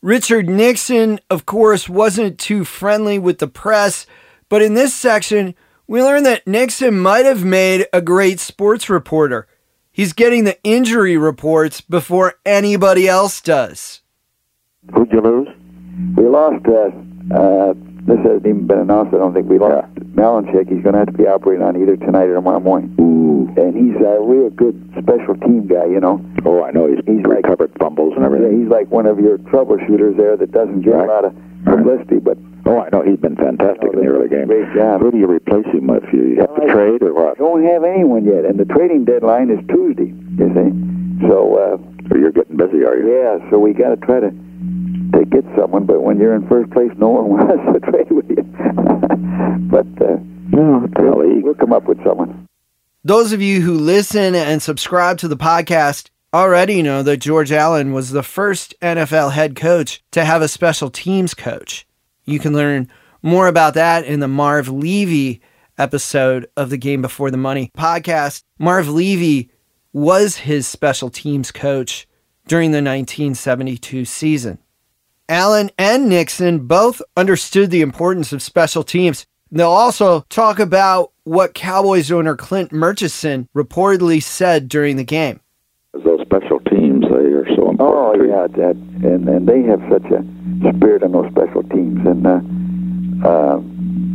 Richard 0.00 0.48
Nixon, 0.48 1.18
of 1.28 1.44
course, 1.44 1.88
wasn't 1.88 2.38
too 2.38 2.64
friendly 2.64 3.18
with 3.18 3.38
the 3.38 3.48
press, 3.48 4.06
but 4.48 4.62
in 4.62 4.74
this 4.74 4.94
section, 4.94 5.54
we 5.88 6.02
learn 6.02 6.22
that 6.22 6.46
Nixon 6.46 6.98
might 6.98 7.24
have 7.24 7.44
made 7.44 7.86
a 7.92 8.00
great 8.00 8.38
sports 8.38 8.88
reporter. 8.88 9.48
He's 9.90 10.12
getting 10.12 10.44
the 10.44 10.62
injury 10.62 11.16
reports 11.16 11.80
before 11.80 12.34
anybody 12.44 13.08
else 13.08 13.40
does. 13.40 14.02
Who'd 14.94 15.10
you 15.10 15.20
lose? 15.20 15.48
We 16.16 16.28
lost. 16.28 16.64
Uh, 16.66 16.90
uh, 17.34 17.74
this 18.06 18.18
hasn't 18.18 18.46
even 18.46 18.66
been 18.66 18.78
announced. 18.78 19.14
I 19.14 19.18
don't 19.18 19.34
think 19.34 19.48
we 19.48 19.58
lost 19.58 19.92
Malinchak. 20.14 20.68
He's 20.68 20.82
going 20.82 20.92
to 20.92 20.98
have 20.98 21.08
to 21.08 21.12
be 21.12 21.26
operated 21.26 21.62
on 21.62 21.80
either 21.80 21.96
tonight 21.96 22.24
or 22.24 22.34
tomorrow 22.34 22.60
morning. 22.60 22.94
And 23.56 23.72
he's 23.74 23.96
a 24.04 24.20
real 24.20 24.50
good 24.50 24.76
special 25.00 25.34
team 25.40 25.66
guy. 25.66 25.86
You 25.86 26.00
know. 26.00 26.20
Oh, 26.44 26.62
I 26.62 26.70
know. 26.72 26.86
He's, 26.88 27.00
He's 27.06 27.24
like- 27.26 27.44
recovered 27.44 27.72
fumbles 27.80 28.14
and 28.16 28.24
everything. 28.24 28.52
Yeah, 28.52 28.58
he's 28.64 28.68
like 28.70 28.90
one 28.90 29.06
of 29.06 29.18
your 29.18 29.38
troubleshooters 29.38 30.16
there 30.16 30.36
that 30.36 30.52
doesn't 30.52 30.82
get 30.82 30.94
Right. 30.94 31.08
a 31.08 31.12
lot 31.12 31.24
of 31.24 31.34
Right. 31.66 31.76
publicity, 31.78 32.18
but 32.18 32.38
Oh, 32.68 32.80
I 32.80 32.88
know. 32.92 33.00
He's 33.02 33.18
been 33.20 33.36
fantastic 33.36 33.92
in 33.94 34.00
the 34.00 34.06
early 34.06 34.28
game. 34.28 34.46
Great 34.48 34.66
job. 34.74 35.00
Who 35.00 35.12
do 35.12 35.18
you 35.18 35.26
replace 35.28 35.66
him 35.66 35.86
with? 35.86 36.02
You 36.12 36.36
have 36.40 36.52
to 36.56 36.60
Well, 36.62 36.70
I- 36.70 36.72
trade 36.74 37.02
or 37.02 37.14
what? 37.14 37.38
don't 37.38 37.62
have 37.62 37.84
anyone 37.84 38.24
yet. 38.24 38.44
And 38.44 38.58
the 38.58 38.64
trading 38.64 39.04
deadline 39.04 39.50
is 39.50 39.60
Tuesday. 39.68 40.12
You 40.36 40.48
see. 40.52 41.28
So 41.28 41.54
uh, 41.56 41.78
Or 42.12 42.18
you're 42.18 42.32
getting 42.32 42.56
busy, 42.56 42.84
are 42.84 42.96
you? 42.98 43.08
yeah, 43.08 43.38
so 43.50 43.58
we 43.60 43.72
got 43.72 43.90
to 43.90 43.96
try 43.96 44.18
to 44.20 44.30
to 45.12 45.24
get 45.26 45.44
someone. 45.56 45.84
But 45.86 46.02
when 46.02 46.18
you're 46.18 46.34
in 46.34 46.46
first 46.48 46.70
place, 46.72 46.90
no 46.98 47.08
one 47.10 47.28
wants 47.48 47.72
to 47.72 47.90
trade 47.90 48.10
with 48.10 48.28
you. 48.30 48.42
but 49.70 49.86
uh, 50.02 50.16
No, 50.50 50.86
we'll, 50.98 51.40
we'll 51.42 51.54
come 51.54 51.72
up 51.72 51.84
with 51.88 52.02
someone. 52.04 52.45
Those 53.06 53.30
of 53.30 53.40
you 53.40 53.60
who 53.60 53.74
listen 53.74 54.34
and 54.34 54.60
subscribe 54.60 55.18
to 55.18 55.28
the 55.28 55.36
podcast 55.36 56.10
already 56.34 56.82
know 56.82 57.04
that 57.04 57.18
George 57.18 57.52
Allen 57.52 57.92
was 57.92 58.10
the 58.10 58.24
first 58.24 58.74
NFL 58.82 59.30
head 59.30 59.54
coach 59.54 60.02
to 60.10 60.24
have 60.24 60.42
a 60.42 60.48
special 60.48 60.90
teams 60.90 61.32
coach. 61.32 61.86
You 62.24 62.40
can 62.40 62.52
learn 62.52 62.90
more 63.22 63.46
about 63.46 63.74
that 63.74 64.04
in 64.06 64.18
the 64.18 64.26
Marv 64.26 64.68
Levy 64.68 65.40
episode 65.78 66.48
of 66.56 66.68
the 66.68 66.76
Game 66.76 67.00
Before 67.00 67.30
the 67.30 67.36
Money 67.36 67.70
podcast. 67.78 68.42
Marv 68.58 68.88
Levy 68.88 69.52
was 69.92 70.38
his 70.38 70.66
special 70.66 71.08
teams 71.08 71.52
coach 71.52 72.08
during 72.48 72.72
the 72.72 72.78
1972 72.78 74.04
season. 74.04 74.58
Allen 75.28 75.70
and 75.78 76.08
Nixon 76.08 76.66
both 76.66 77.00
understood 77.16 77.70
the 77.70 77.82
importance 77.82 78.32
of 78.32 78.42
special 78.42 78.82
teams. 78.82 79.26
They'll 79.52 79.68
also 79.68 80.22
talk 80.28 80.58
about 80.58 81.12
what 81.26 81.54
Cowboys 81.54 82.12
owner 82.12 82.36
Clint 82.36 82.70
Murchison 82.70 83.48
reportedly 83.54 84.22
said 84.22 84.68
during 84.68 84.96
the 84.96 85.04
game. 85.04 85.40
Those 85.92 86.20
special 86.20 86.60
teams, 86.60 87.02
they 87.02 87.34
are 87.34 87.46
so 87.56 87.70
important. 87.70 87.80
Oh 87.80 88.14
yeah, 88.22 88.46
that 88.46 88.76
and 88.76 89.28
and 89.28 89.48
they 89.48 89.62
have 89.62 89.82
such 89.90 90.04
a 90.12 90.22
spirit 90.76 91.02
on 91.02 91.12
those 91.12 91.30
special 91.32 91.64
teams. 91.64 92.06
And 92.06 92.26
uh, 92.26 92.40
uh, 93.26 93.56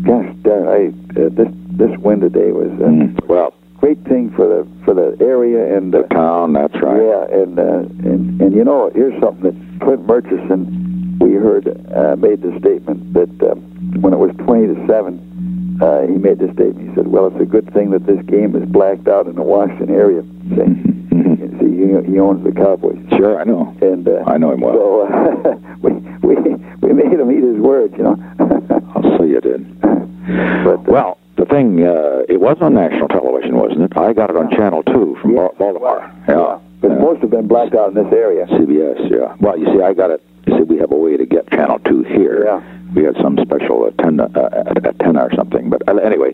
gosh, 0.07 0.35
darn, 0.43 0.67
I 0.69 0.87
uh, 1.19 1.29
this 1.29 1.49
this 1.75 1.91
win 1.99 2.21
today 2.21 2.51
was 2.51 2.71
a 2.79 2.87
Mm. 2.87 3.27
Well, 3.27 3.53
great 3.77 4.01
thing 4.05 4.31
for 4.35 4.47
the 4.47 4.67
for 4.85 4.93
the 4.93 5.17
area 5.19 5.75
and 5.75 5.93
the 5.93 6.05
uh, 6.05 6.07
town, 6.07 6.53
that's 6.53 6.75
right. 6.81 7.01
Yeah, 7.01 7.41
and 7.41 7.59
uh, 7.59 7.79
and 8.07 8.41
and 8.41 8.53
you 8.53 8.63
know, 8.63 8.89
here's 8.95 9.19
something 9.21 9.43
that 9.43 9.85
Clint 9.85 10.05
Murchison, 10.07 11.17
we 11.19 11.33
heard, 11.33 11.67
uh, 11.93 12.15
made 12.15 12.41
the 12.41 12.57
statement 12.59 13.13
that 13.13 13.29
uh, 13.43 13.55
when 13.99 14.13
it 14.13 14.19
was 14.19 14.31
twenty 14.45 14.67
to 14.67 14.87
seven, 14.87 15.19
uh, 15.81 16.01
he 16.07 16.13
made 16.15 16.39
this 16.39 16.51
statement. 16.53 16.89
He 16.89 16.95
said, 16.95 17.07
"Well, 17.07 17.27
it's 17.27 17.41
a 17.41 17.45
good 17.45 17.71
thing 17.73 17.91
that 17.91 18.05
this 18.05 18.21
game 18.25 18.55
is 18.55 18.67
blacked 18.69 19.07
out 19.07 19.27
in 19.27 19.35
the 19.35 19.41
Washington 19.43 19.89
area." 19.89 20.21
See, 20.55 20.69
see, 21.59 22.11
he 22.11 22.19
owns 22.19 22.43
the 22.43 22.51
Cowboys. 22.55 22.99
Sure, 23.17 23.39
I 23.39 23.43
know. 23.43 23.75
And 23.81 24.07
uh, 24.07 24.23
I 24.27 24.37
know 24.37 24.51
him 24.51 24.61
well. 24.61 24.73
So 24.73 25.07
uh, 25.07 25.55
we 25.81 25.91
we 26.25 26.35
we 26.81 26.93
made 26.93 27.19
him 27.19 27.31
eat 27.31 27.43
his 27.43 27.57
words, 27.59 27.93
you 27.97 28.03
know. 28.03 28.15
I'll 28.95 29.17
say 29.17 29.27
you 29.27 29.41
did. 29.41 29.81
but 29.81 30.79
uh, 30.79 30.83
Well, 30.87 31.17
the 31.37 31.45
thing, 31.45 31.81
uh, 31.83 32.23
it 32.29 32.39
was 32.39 32.57
on 32.61 32.73
national 32.75 33.07
television, 33.07 33.55
wasn't 33.57 33.81
it? 33.83 33.97
I 33.97 34.13
got 34.13 34.29
it 34.29 34.35
on 34.37 34.49
Channel 34.51 34.83
2 34.83 35.17
from 35.21 35.31
Yeah. 35.33 35.47
Ba- 35.49 35.55
Baltimore. 35.57 36.11
yeah, 36.27 36.59
but 36.81 36.91
Yeah. 36.91 36.97
most 36.99 37.21
have 37.21 37.29
been 37.31 37.47
blacked 37.47 37.73
out 37.75 37.89
in 37.89 37.95
this 37.95 38.11
area. 38.13 38.45
CBS, 38.47 39.09
yeah. 39.09 39.35
Well, 39.39 39.57
you 39.57 39.65
see, 39.67 39.81
I 39.81 39.93
got 39.93 40.11
it. 40.11 40.21
You 40.47 40.57
see, 40.57 40.63
we 40.63 40.77
have 40.79 40.91
a 40.91 40.95
way 40.95 41.17
to 41.17 41.25
get 41.25 41.49
Channel 41.51 41.79
2 41.79 42.03
here. 42.03 42.45
Yeah. 42.45 42.61
We 42.95 43.03
had 43.03 43.15
some 43.21 43.37
special 43.41 43.87
antenna, 43.87 44.29
uh, 44.35 44.73
antenna 44.85 45.23
or 45.23 45.31
something. 45.35 45.69
But 45.69 45.87
uh, 45.87 45.95
anyway, 45.97 46.33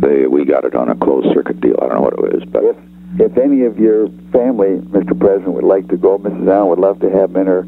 they, 0.00 0.26
we 0.26 0.44
got 0.44 0.64
it 0.64 0.74
on 0.74 0.88
a 0.90 0.94
closed 0.96 1.28
circuit 1.34 1.60
deal. 1.60 1.76
I 1.80 1.86
don't 1.86 1.96
know 1.96 2.02
what 2.02 2.12
it 2.14 2.20
was. 2.20 2.44
But 2.50 2.64
If 2.64 2.76
if 3.18 3.38
any 3.38 3.62
of 3.64 3.78
your 3.78 4.08
family, 4.32 4.78
Mr. 4.92 5.18
President, 5.18 5.54
would 5.54 5.64
like 5.64 5.88
to 5.88 5.96
go, 5.96 6.18
Mrs. 6.18 6.46
Allen 6.46 6.68
would 6.68 6.78
love 6.78 7.00
to 7.00 7.10
have 7.10 7.30
him 7.30 7.36
in 7.36 7.46
her 7.46 7.62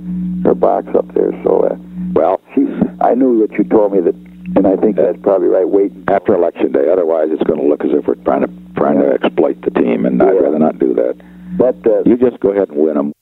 her 0.44 0.54
box 0.54 0.86
up 0.94 1.12
there. 1.14 1.32
So, 1.42 1.60
uh, 1.64 1.76
well, 2.12 2.40
she, 2.54 2.66
I 3.00 3.14
knew 3.14 3.40
what 3.40 3.52
you 3.52 3.64
told 3.64 3.92
me 3.92 4.00
that, 4.00 4.14
and 4.56 4.66
I 4.66 4.76
think 4.76 4.96
that's 4.96 5.18
probably 5.22 5.48
right. 5.48 5.66
Wait 5.68 5.92
after 6.08 6.34
Election 6.34 6.72
Day, 6.72 6.90
otherwise 6.92 7.28
it's 7.30 7.42
going 7.44 7.58
to 7.58 7.66
look 7.66 7.84
as 7.84 7.90
if 7.92 8.06
we're 8.06 8.14
trying 8.16 8.42
to 8.42 8.50
trying 8.76 8.98
to 9.00 9.12
exploit 9.12 9.60
the 9.62 9.70
team, 9.70 10.04
and 10.06 10.22
I'd 10.22 10.32
rather 10.32 10.58
not 10.58 10.78
do 10.78 10.94
that. 10.94 11.16
But 11.56 11.76
uh, 11.86 12.02
You 12.04 12.16
just 12.16 12.38
go 12.40 12.50
ahead 12.50 12.68
and 12.68 12.78
win 12.78 12.94
them. 12.94 13.12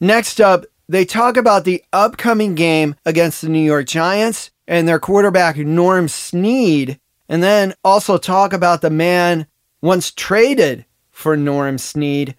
Next 0.00 0.40
up, 0.40 0.66
they 0.88 1.04
talk 1.04 1.36
about 1.36 1.64
the 1.64 1.82
upcoming 1.92 2.54
game 2.54 2.94
against 3.04 3.42
the 3.42 3.48
New 3.48 3.62
York 3.62 3.86
Giants 3.86 4.50
and 4.68 4.86
their 4.86 5.00
quarterback 5.00 5.56
Norm 5.56 6.08
Snead, 6.08 7.00
and 7.28 7.42
then 7.42 7.74
also 7.84 8.18
talk 8.18 8.52
about 8.52 8.82
the 8.82 8.90
man 8.90 9.46
once 9.80 10.10
traded 10.12 10.84
for 11.10 11.36
Norm 11.36 11.78
Snead, 11.78 12.34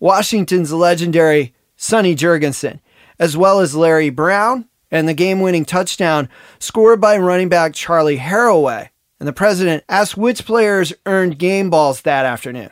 Washington's 0.00 0.72
legendary 0.72 1.54
Sonny 1.76 2.14
Jurgensen, 2.14 2.80
as 3.18 3.36
well 3.36 3.60
as 3.60 3.74
Larry 3.74 4.10
Brown 4.10 4.68
and 4.90 5.08
the 5.08 5.14
game 5.14 5.40
winning 5.40 5.64
touchdown 5.64 6.28
scored 6.58 7.00
by 7.00 7.16
running 7.18 7.48
back 7.48 7.74
Charley 7.74 8.18
Harraway. 8.18 8.90
And 9.20 9.26
the 9.26 9.32
president 9.32 9.82
asked 9.88 10.16
which 10.16 10.46
players 10.46 10.92
earned 11.04 11.38
game 11.38 11.70
balls 11.70 12.02
that 12.02 12.24
afternoon. 12.24 12.70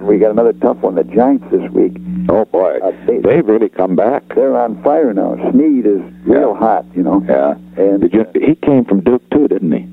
We 0.00 0.18
got 0.18 0.30
another 0.30 0.52
tough 0.54 0.78
one. 0.78 0.94
The 0.94 1.04
Giants 1.04 1.44
this 1.50 1.70
week. 1.72 1.96
Oh 2.28 2.44
boy, 2.44 2.78
Uh, 2.82 2.92
they- 3.06 3.18
they've 3.18 3.46
really 3.46 3.68
come 3.68 3.96
back. 3.96 4.22
They're 4.34 4.56
on 4.56 4.76
fire 4.82 5.12
now. 5.12 5.36
Snead 5.50 5.86
is 5.86 6.00
real 6.26 6.54
hot, 6.54 6.84
you 6.94 7.02
know. 7.02 7.22
Yeah. 7.28 7.54
And 7.76 8.00
Did 8.00 8.12
you? 8.14 8.26
He 8.40 8.54
came 8.54 8.84
from 8.84 9.00
Duke 9.00 9.28
too, 9.30 9.48
didn't 9.48 9.72
he? 9.72 9.86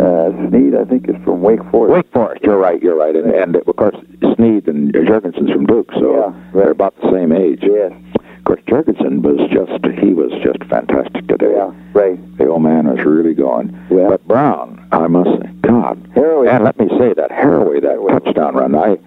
uh, 0.00 0.30
Snead, 0.48 0.74
I 0.74 0.84
think, 0.84 1.08
is 1.08 1.16
from 1.24 1.42
Wake 1.42 1.62
Forest. 1.70 1.92
Wake 1.94 2.12
Forest. 2.12 2.42
You're 2.42 2.56
right. 2.58 2.82
You're 2.82 2.96
right. 2.96 3.14
And, 3.14 3.30
and 3.32 3.56
of 3.56 3.76
course, 3.76 3.96
Snead 4.36 4.66
and 4.68 4.92
Jurgensen's 4.94 5.50
from 5.50 5.66
Duke, 5.66 5.90
so 5.98 6.12
Yeah, 6.14 6.20
right. 6.22 6.34
they're 6.54 6.70
about 6.70 6.94
the 7.02 7.10
same 7.12 7.32
age. 7.32 7.60
Yes. 7.62 7.92
Of 8.38 8.44
course, 8.44 8.60
Jurgensen 8.66 9.20
was 9.22 9.38
just 9.50 9.84
he 9.98 10.14
was 10.14 10.32
just 10.42 10.64
fantastic 10.70 11.26
today. 11.28 11.52
Yeah. 11.54 11.70
Right. 11.92 12.18
The 12.38 12.46
old 12.48 12.62
man 12.62 12.86
was 12.88 13.04
really 13.04 13.34
going. 13.34 13.76
Yeah. 13.90 14.08
But 14.08 14.26
Brown, 14.26 14.86
I 14.92 15.06
must 15.08 15.30
say, 15.42 15.50
God. 15.60 15.98
Harraway. 16.14 16.48
And 16.48 16.64
let 16.64 16.78
me 16.78 16.88
say 16.98 17.12
that 17.14 17.30
Harraway, 17.30 17.82
that 17.82 17.96
Harraway. 17.98 18.24
touchdown 18.24 18.54
run, 18.54 18.74
I 18.74 18.98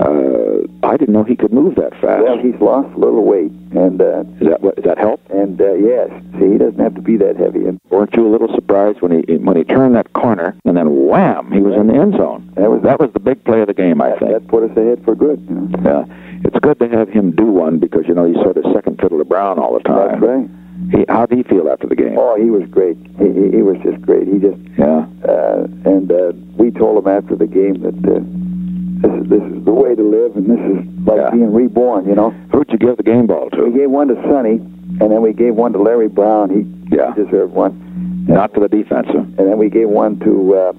uh, 0.00 0.86
I 0.86 0.96
didn't 0.96 1.12
know 1.14 1.24
he 1.24 1.34
could 1.36 1.52
move 1.52 1.74
that 1.76 1.92
fast. 2.00 2.22
Well, 2.22 2.38
he's 2.38 2.54
lost 2.60 2.94
a 2.94 2.98
little 2.98 3.24
weight, 3.24 3.50
and 3.74 4.00
uh, 4.00 4.20
Is 4.40 4.48
that 4.48 4.60
what? 4.60 4.76
Does 4.76 4.84
that 4.84 4.98
help? 4.98 5.20
and 5.30 5.60
uh, 5.60 5.74
yes, 5.74 6.08
see, 6.38 6.52
he 6.52 6.58
doesn't 6.58 6.78
have 6.78 6.94
to 6.94 7.02
be 7.02 7.16
that 7.16 7.36
heavy. 7.36 7.66
And 7.66 7.80
Weren't 7.90 8.14
you 8.14 8.26
a 8.26 8.30
little 8.30 8.48
surprised 8.54 9.00
when 9.02 9.12
he 9.24 9.36
when 9.36 9.56
he 9.56 9.64
turned 9.64 9.94
that 9.96 10.12
corner 10.12 10.56
and 10.64 10.76
then 10.76 11.06
wham, 11.06 11.50
he 11.52 11.60
was 11.60 11.74
in 11.74 11.88
the 11.88 11.94
end 11.94 12.14
zone? 12.14 12.50
That 12.56 12.70
was- 12.70 12.82
that 12.82 13.00
was 13.00 13.12
the 13.12 13.20
big 13.20 13.42
play 13.44 13.60
of 13.60 13.66
the 13.66 13.74
game, 13.74 14.00
I 14.00 14.10
think. 14.18 14.30
that 14.32 14.46
put 14.48 14.62
us 14.62 14.76
ahead 14.76 15.02
for 15.04 15.14
good. 15.14 15.44
You 15.48 15.54
know? 15.56 15.68
Yeah, 15.84 16.40
it's 16.44 16.58
good 16.60 16.78
to 16.78 16.88
have 16.88 17.08
him 17.08 17.32
do 17.32 17.44
one 17.46 17.78
because 17.78 18.06
you 18.06 18.14
know 18.14 18.24
he's 18.24 18.36
sort 18.36 18.56
of 18.56 18.64
second 18.72 19.00
fiddle 19.00 19.18
to 19.18 19.24
Brown 19.24 19.58
all 19.58 19.74
the 19.74 19.80
time. 19.80 20.20
That's 20.20 20.22
right. 20.22 20.48
He, 20.92 21.04
how 21.08 21.26
did 21.26 21.38
he 21.38 21.42
feel 21.44 21.68
after 21.68 21.88
the 21.88 21.96
game? 21.96 22.14
Oh, 22.16 22.36
he 22.40 22.50
was 22.50 22.62
great. 22.70 22.96
He, 23.18 23.26
he, 23.32 23.50
he 23.58 23.62
was 23.62 23.76
just 23.82 24.00
great. 24.02 24.28
He 24.28 24.38
just 24.38 24.58
Yeah, 24.78 25.06
uh, 25.26 25.66
and 25.84 26.10
uh, 26.10 26.32
we 26.56 26.70
told 26.70 27.02
him 27.04 27.08
after 27.10 27.34
the 27.34 27.48
game 27.48 27.82
that 27.82 27.98
uh, 28.06 28.20
this 29.02 29.12
is 29.12 29.28
this 29.28 29.42
is 29.42 29.64
the 29.64 29.72
way 29.72 29.94
to 29.94 30.02
live, 30.02 30.36
and 30.36 30.46
this 30.46 30.58
is 30.60 31.06
like 31.06 31.18
Yeah. 31.18 31.30
being 31.30 31.52
reborn. 31.52 32.06
You 32.08 32.14
know, 32.14 32.30
who'd 32.52 32.70
you 32.70 32.78
give 32.78 32.96
the 32.96 33.02
game 33.02 33.26
ball 33.26 33.48
to? 33.50 33.64
we 33.64 33.72
gave 33.72 33.90
one 33.90 34.08
to 34.08 34.14
Sonny, 34.28 34.60
and 35.00 35.10
then 35.10 35.22
we 35.22 35.32
gave 35.32 35.54
one 35.54 35.72
to 35.72 35.78
Larry 35.78 36.08
Brown. 36.08 36.50
He 36.50 36.66
Yeah. 36.94 37.12
deserved 37.14 37.54
one. 37.54 37.72
Not 38.26 38.52
to 38.54 38.60
the 38.60 38.68
defensive. 38.68 39.24
and 39.38 39.48
then 39.48 39.56
we 39.58 39.70
gave 39.70 39.88
one 39.88 40.16
to 40.20 40.54
uh, 40.54 40.72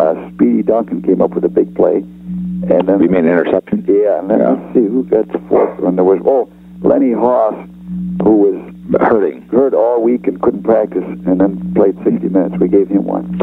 uh, 0.00 0.14
Speedy 0.34 0.62
Duncan. 0.62 1.02
Came 1.02 1.20
up 1.22 1.34
with 1.34 1.44
a 1.44 1.48
big 1.48 1.74
play, 1.74 1.96
and 1.96 2.86
then 2.88 3.00
You 3.02 3.08
mean 3.08 3.24
interception? 3.26 3.84
yeah, 3.86 4.18
and 4.20 4.28
then 4.30 4.40
Yeah. 4.40 4.50
let's 4.50 4.74
see 4.74 4.86
who 4.86 5.04
got 5.04 5.28
the 5.30 5.38
fourth 5.48 5.78
one. 5.80 5.94
There 5.96 6.04
was 6.04 6.20
oh 6.24 6.48
Lenny 6.82 7.12
Hauss, 7.12 7.54
who 8.22 8.30
was 8.36 8.65
Hurting. 9.00 9.42
hurt 9.48 9.74
all 9.74 10.02
week 10.02 10.26
and 10.26 10.40
couldn't 10.40 10.62
practice, 10.62 11.04
and 11.04 11.40
then 11.40 11.74
played 11.74 11.96
60 12.04 12.28
minutes. 12.28 12.54
We 12.60 12.68
gave 12.68 12.88
him 12.88 13.04
one. 13.04 13.38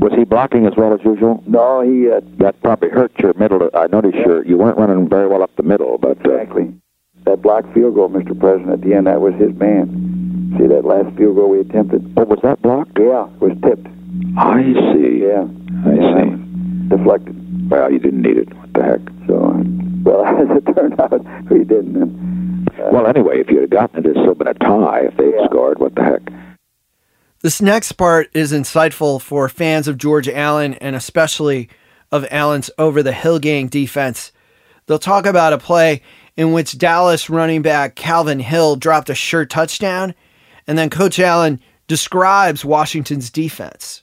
Was 0.00 0.12
he 0.16 0.24
blocking 0.24 0.66
as 0.66 0.72
well 0.76 0.94
as 0.94 1.00
usual? 1.04 1.42
No, 1.46 1.82
he 1.82 2.10
uh, 2.10 2.20
That 2.38 2.60
probably 2.62 2.88
hurt 2.88 3.12
your 3.18 3.34
middle. 3.34 3.68
I 3.74 3.86
noticed 3.88 4.16
your 4.16 4.44
you 4.46 4.56
weren't 4.56 4.78
running 4.78 5.08
very 5.08 5.28
well 5.28 5.42
up 5.42 5.54
the 5.56 5.62
middle, 5.62 5.98
but 5.98 6.24
uh, 6.26 6.32
exactly 6.36 6.74
that 7.26 7.42
block 7.42 7.64
field 7.74 7.94
goal, 7.94 8.08
Mr. 8.08 8.38
President. 8.38 8.72
At 8.72 8.80
the 8.80 8.94
end, 8.94 9.06
that 9.06 9.20
was 9.20 9.34
his 9.34 9.52
man. 9.58 10.54
See 10.58 10.66
that 10.68 10.84
last 10.84 11.14
field 11.16 11.36
goal 11.36 11.50
we 11.50 11.60
attempted? 11.60 12.14
oh, 12.16 12.24
was 12.24 12.38
that 12.42 12.62
blocked? 12.62 12.96
Yeah, 12.98 13.26
it 13.26 13.40
was 13.40 13.58
tipped. 13.62 13.86
I 14.38 14.62
see. 14.94 15.26
Yeah, 15.26 15.44
I 15.84 15.92
yeah, 15.92 16.24
see. 16.24 16.88
deflected. 16.88 17.36
Well, 17.68 17.92
you 17.92 17.98
didn't 17.98 18.22
need 18.22 18.38
it. 18.38 18.54
What 18.54 18.72
the 18.72 18.82
heck? 18.82 19.00
So, 19.26 19.34
well, 20.06 20.24
as 20.40 20.56
it 20.56 20.64
turned 20.74 20.98
out, 21.00 21.20
we 21.50 21.64
didn't. 21.64 21.96
And, 21.96 22.36
uh, 22.78 22.88
Well, 22.92 23.06
anyway, 23.06 23.40
if 23.40 23.50
you'd 23.50 23.62
have 23.62 23.70
gotten 23.70 23.98
it, 23.98 24.06
it'd 24.06 24.22
still 24.22 24.34
been 24.34 24.48
a 24.48 24.54
tie. 24.54 25.02
If 25.06 25.16
they'd 25.16 25.34
Yeah. 25.38 25.46
scored, 25.46 25.78
what 25.78 25.94
the 25.94 26.02
heck? 26.04 26.22
This 27.42 27.60
next 27.62 27.92
part 27.92 28.28
is 28.34 28.52
insightful 28.52 29.20
for 29.20 29.48
fans 29.48 29.86
of 29.88 29.98
George 29.98 30.28
Allen 30.28 30.74
and 30.74 30.96
especially 30.96 31.68
of 32.10 32.26
Allen's 32.30 32.70
over 32.78 33.02
the 33.02 33.12
hill 33.12 33.38
gang 33.38 33.66
defense. 33.68 34.32
They'll 34.86 34.98
talk 34.98 35.26
about 35.26 35.52
a 35.52 35.58
play 35.58 36.02
in 36.36 36.52
which 36.52 36.78
Dallas 36.78 37.28
running 37.30 37.62
back 37.62 37.94
Calvin 37.94 38.40
Hill 38.40 38.76
dropped 38.76 39.10
a 39.10 39.14
sure 39.14 39.44
touchdown, 39.44 40.14
and 40.66 40.76
then 40.78 40.90
Coach 40.90 41.18
Allen 41.18 41.60
describes 41.88 42.64
Washington's 42.64 43.30
defense. 43.30 44.02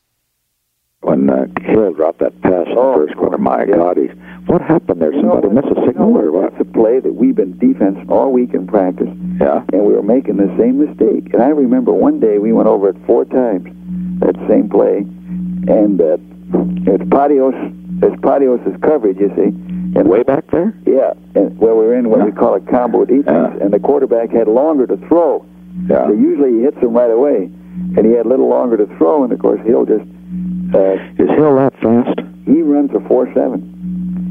When 1.02 1.30
uh, 1.30 1.46
Hill 1.62 1.94
dropped 1.94 2.20
that 2.20 2.40
pass 2.42 2.66
in 2.68 2.76
Oh, 2.78 3.00
the 3.02 3.08
first 3.08 3.18
quarter, 3.18 3.38
my 3.38 3.64
yeah. 3.66 3.76
God, 3.76 3.98
he, 3.98 4.10
what 4.48 4.62
happened 4.62 5.02
there? 5.02 5.12
Somebody 5.14 5.50
missed 5.50 5.68
a 5.68 5.86
signal 5.86 6.14
know, 6.14 6.20
or 6.20 6.32
what? 6.32 6.52
That's 6.52 6.62
a 6.68 6.72
play 6.74 7.00
that 7.00 7.14
we've 7.14 7.36
been 7.36 7.58
defense 7.58 7.98
all 8.10 8.32
week 8.32 8.54
in 8.54 8.68
practice. 8.68 9.10
Yeah. 9.40 9.64
and 9.74 9.84
we 9.86 9.94
were 9.94 10.04
making 10.04 10.38
the 10.38 10.48
same 10.60 10.78
mistake. 10.78 11.34
And 11.34 11.42
I 11.42 11.50
remember 11.50 11.92
one 11.92 12.20
day 12.20 12.38
we 12.38 12.54
went 12.54 12.68
over 12.68 12.90
it 12.90 12.98
four 13.08 13.26
times, 13.26 13.66
that 14.20 14.36
same 14.48 14.70
play, 14.70 14.98
and 15.68 16.00
uh, 16.00 16.18
it's 16.92 17.04
Patios, 17.10 17.56
it's 18.04 18.22
Patios' 18.22 18.78
coverage, 18.82 19.18
you 19.18 19.30
see. 19.36 19.50
And 19.98 20.08
Way 20.08 20.24
back 20.24 20.46
there? 20.52 20.74
Yeah, 20.86 21.14
and 21.36 21.58
where 21.60 21.76
we're 21.76 21.96
in 21.96 22.10
what 22.10 22.20
Yeah. 22.20 22.26
we 22.26 22.32
call 22.32 22.56
a 22.56 22.60
combo 22.62 23.06
defense, 23.06 23.26
Yeah. 23.58 23.64
and 23.64 23.74
the 23.74 23.80
quarterback 23.80 24.30
had 24.32 24.48
longer 24.48 24.86
to 24.88 24.98
throw. 25.08 25.46
Yeah. 25.90 26.08
So 26.08 26.14
usually 26.14 26.54
he 26.58 26.62
hits 26.62 26.80
them 26.80 26.94
right 26.94 27.12
away, 27.12 27.50
and 27.98 28.06
he 28.06 28.12
had 28.14 28.26
a 28.26 28.30
little 28.30 28.48
longer 28.50 28.78
to 28.78 28.86
throw, 28.98 29.24
and 29.24 29.34
of 29.34 29.40
course 29.40 29.62
he'll 29.66 29.86
just 29.86 30.06
uh, 30.76 30.98
Is 31.18 31.30
Hill 31.30 31.56
that 31.58 31.74
fast? 31.82 32.20
he 32.46 32.62
runs 32.62 32.92
a 32.94 33.00
four 33.08 33.28
seven. 33.34 33.73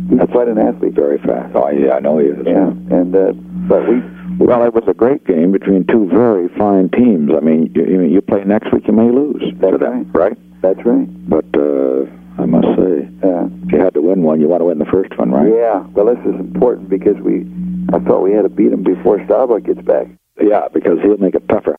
He's 0.08 0.20
quite 0.30 0.48
an 0.48 0.58
athlete. 0.58 0.94
Very 0.94 1.18
fast. 1.18 1.54
Oh, 1.54 1.68
yeah, 1.70 1.92
I 1.94 2.00
know 2.00 2.18
he 2.18 2.26
is. 2.26 2.38
Yeah, 2.46 2.68
and 2.68 3.14
uh, 3.14 3.32
but 3.68 3.88
we 3.88 4.02
Well, 4.38 4.64
it 4.64 4.74
was 4.74 4.84
a 4.88 4.94
great 4.94 5.24
game 5.26 5.52
between 5.52 5.86
two 5.86 6.08
very 6.08 6.48
fine 6.58 6.88
teams. 6.90 7.30
I 7.36 7.40
mean, 7.40 7.72
you, 7.74 7.84
you, 7.84 8.02
you 8.02 8.20
play 8.20 8.44
next 8.44 8.72
week, 8.72 8.86
you 8.86 8.92
may 8.92 9.10
lose 9.10 9.42
That's 9.60 9.72
to 9.72 9.78
them, 9.78 10.10
right? 10.12 10.36
that's 10.62 10.78
right. 10.84 11.08
But 11.28 11.44
uh, 11.56 12.06
I 12.40 12.46
must 12.46 12.66
say, 12.78 13.08
Uh, 13.22 13.46
if 13.64 13.72
you 13.72 13.78
had 13.80 13.94
to 13.94 14.00
win 14.02 14.22
one, 14.22 14.40
you 14.40 14.48
want 14.48 14.60
to 14.60 14.66
win 14.66 14.78
the 14.78 14.84
first 14.86 15.16
one, 15.18 15.30
right? 15.30 15.48
Yeah, 15.48 15.86
well, 15.94 16.06
this 16.06 16.24
is 16.24 16.38
important 16.40 16.88
because 16.88 17.16
we, 17.22 17.46
I 17.92 17.98
thought 18.00 18.22
we 18.22 18.32
had 18.32 18.42
to 18.42 18.48
beat 18.48 18.70
them 18.70 18.82
before 18.82 19.22
Staubach 19.24 19.64
gets 19.64 19.82
back. 19.82 20.06
Yeah, 20.40 20.68
because 20.72 20.98
he'll 21.02 21.18
make 21.18 21.34
it 21.34 21.48
tougher. 21.48 21.76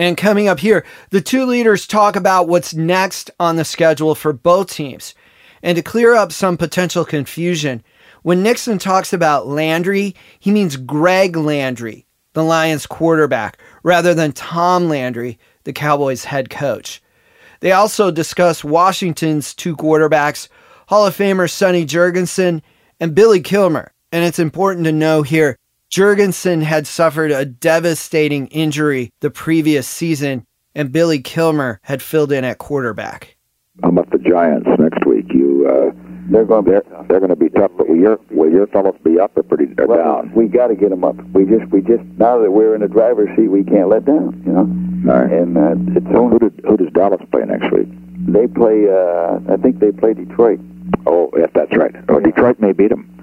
And 0.00 0.16
coming 0.16 0.46
up 0.46 0.60
here, 0.60 0.84
the 1.10 1.20
two 1.20 1.44
leaders 1.44 1.86
talk 1.86 2.14
about 2.14 2.46
what's 2.48 2.72
next 2.72 3.32
on 3.40 3.56
the 3.56 3.64
schedule 3.64 4.14
for 4.14 4.32
both 4.32 4.70
teams. 4.72 5.12
And 5.62 5.76
to 5.76 5.82
clear 5.82 6.14
up 6.14 6.32
some 6.32 6.56
potential 6.56 7.04
confusion, 7.04 7.82
when 8.22 8.42
Nixon 8.42 8.78
talks 8.78 9.12
about 9.12 9.46
Landry, 9.46 10.14
he 10.38 10.50
means 10.50 10.76
Greg 10.76 11.36
Landry, 11.36 12.06
the 12.32 12.44
Lions 12.44 12.86
quarterback, 12.86 13.58
rather 13.82 14.14
than 14.14 14.32
Tom 14.32 14.88
Landry, 14.88 15.38
the 15.64 15.72
Cowboys 15.72 16.24
head 16.24 16.50
coach. 16.50 17.02
They 17.60 17.72
also 17.72 18.10
discuss 18.10 18.62
Washington's 18.62 19.54
two 19.54 19.76
quarterbacks, 19.76 20.48
Hall 20.86 21.06
of 21.06 21.16
Famer 21.16 21.50
Sonny 21.50 21.84
Jurgensen 21.84 22.62
and 23.00 23.14
Billy 23.14 23.40
Kilmer. 23.40 23.92
And 24.12 24.24
it's 24.24 24.38
important 24.38 24.84
to 24.86 24.92
know 24.92 25.22
here 25.22 25.56
Jurgensen 25.90 26.62
had 26.62 26.86
suffered 26.86 27.30
a 27.30 27.44
devastating 27.44 28.46
injury 28.48 29.10
the 29.20 29.30
previous 29.30 29.88
season, 29.88 30.46
and 30.74 30.92
Billy 30.92 31.20
Kilmer 31.20 31.80
had 31.82 32.02
filled 32.02 32.32
in 32.32 32.44
at 32.44 32.58
quarterback. 32.58 33.36
How 33.82 33.88
about 33.88 34.10
the 34.10 34.18
Giants 34.18 34.66
uh, 35.66 35.90
They're 36.30 36.44
going 36.44 36.64
to 36.64 36.70
be 36.70 37.06
They're 37.08 37.20
going 37.20 37.30
to 37.30 37.36
be 37.36 37.48
tough, 37.50 37.70
but 37.76 37.88
will 37.88 37.96
your 37.96 38.20
will 38.30 38.50
your 38.50 38.66
fellows 38.68 38.96
be 39.04 39.18
up 39.18 39.36
or 39.36 39.42
pretty 39.42 39.72
or 39.78 39.86
Well, 39.86 39.98
down? 40.22 40.32
We 40.34 40.46
got 40.48 40.68
to 40.68 40.74
get 40.76 40.90
them 40.90 41.04
up. 41.04 41.16
We 41.32 41.44
just 41.44 41.70
we 41.72 41.80
just 41.80 42.04
now 42.18 42.38
that 42.38 42.50
we're 42.50 42.74
in 42.74 42.80
the 42.82 42.88
driver's 42.88 43.34
seat, 43.36 43.48
we 43.48 43.64
can't 43.64 43.88
let 43.88 44.04
down. 44.04 44.42
You 44.46 44.52
know, 44.52 45.12
All 45.12 45.20
right. 45.22 45.32
and 45.32 45.56
uh, 45.56 45.98
it's 45.98 46.06
Who 46.06 46.38
did 46.38 46.60
who 46.66 46.76
does 46.76 46.92
Dallas 46.92 47.20
play 47.32 47.42
next 47.44 47.72
week? 47.72 47.88
they 48.28 48.46
play. 48.46 48.86
Uh, 48.90 49.38
I 49.52 49.56
think 49.56 49.78
they 49.80 49.90
play 49.92 50.12
Detroit. 50.12 50.60
Oh, 51.06 51.30
if 51.34 51.52
that's 51.54 51.74
right. 51.76 51.94
Oh, 52.08 52.20
Detroit 52.20 52.58
may 52.60 52.72
beat 52.72 52.88
them. 52.90 53.14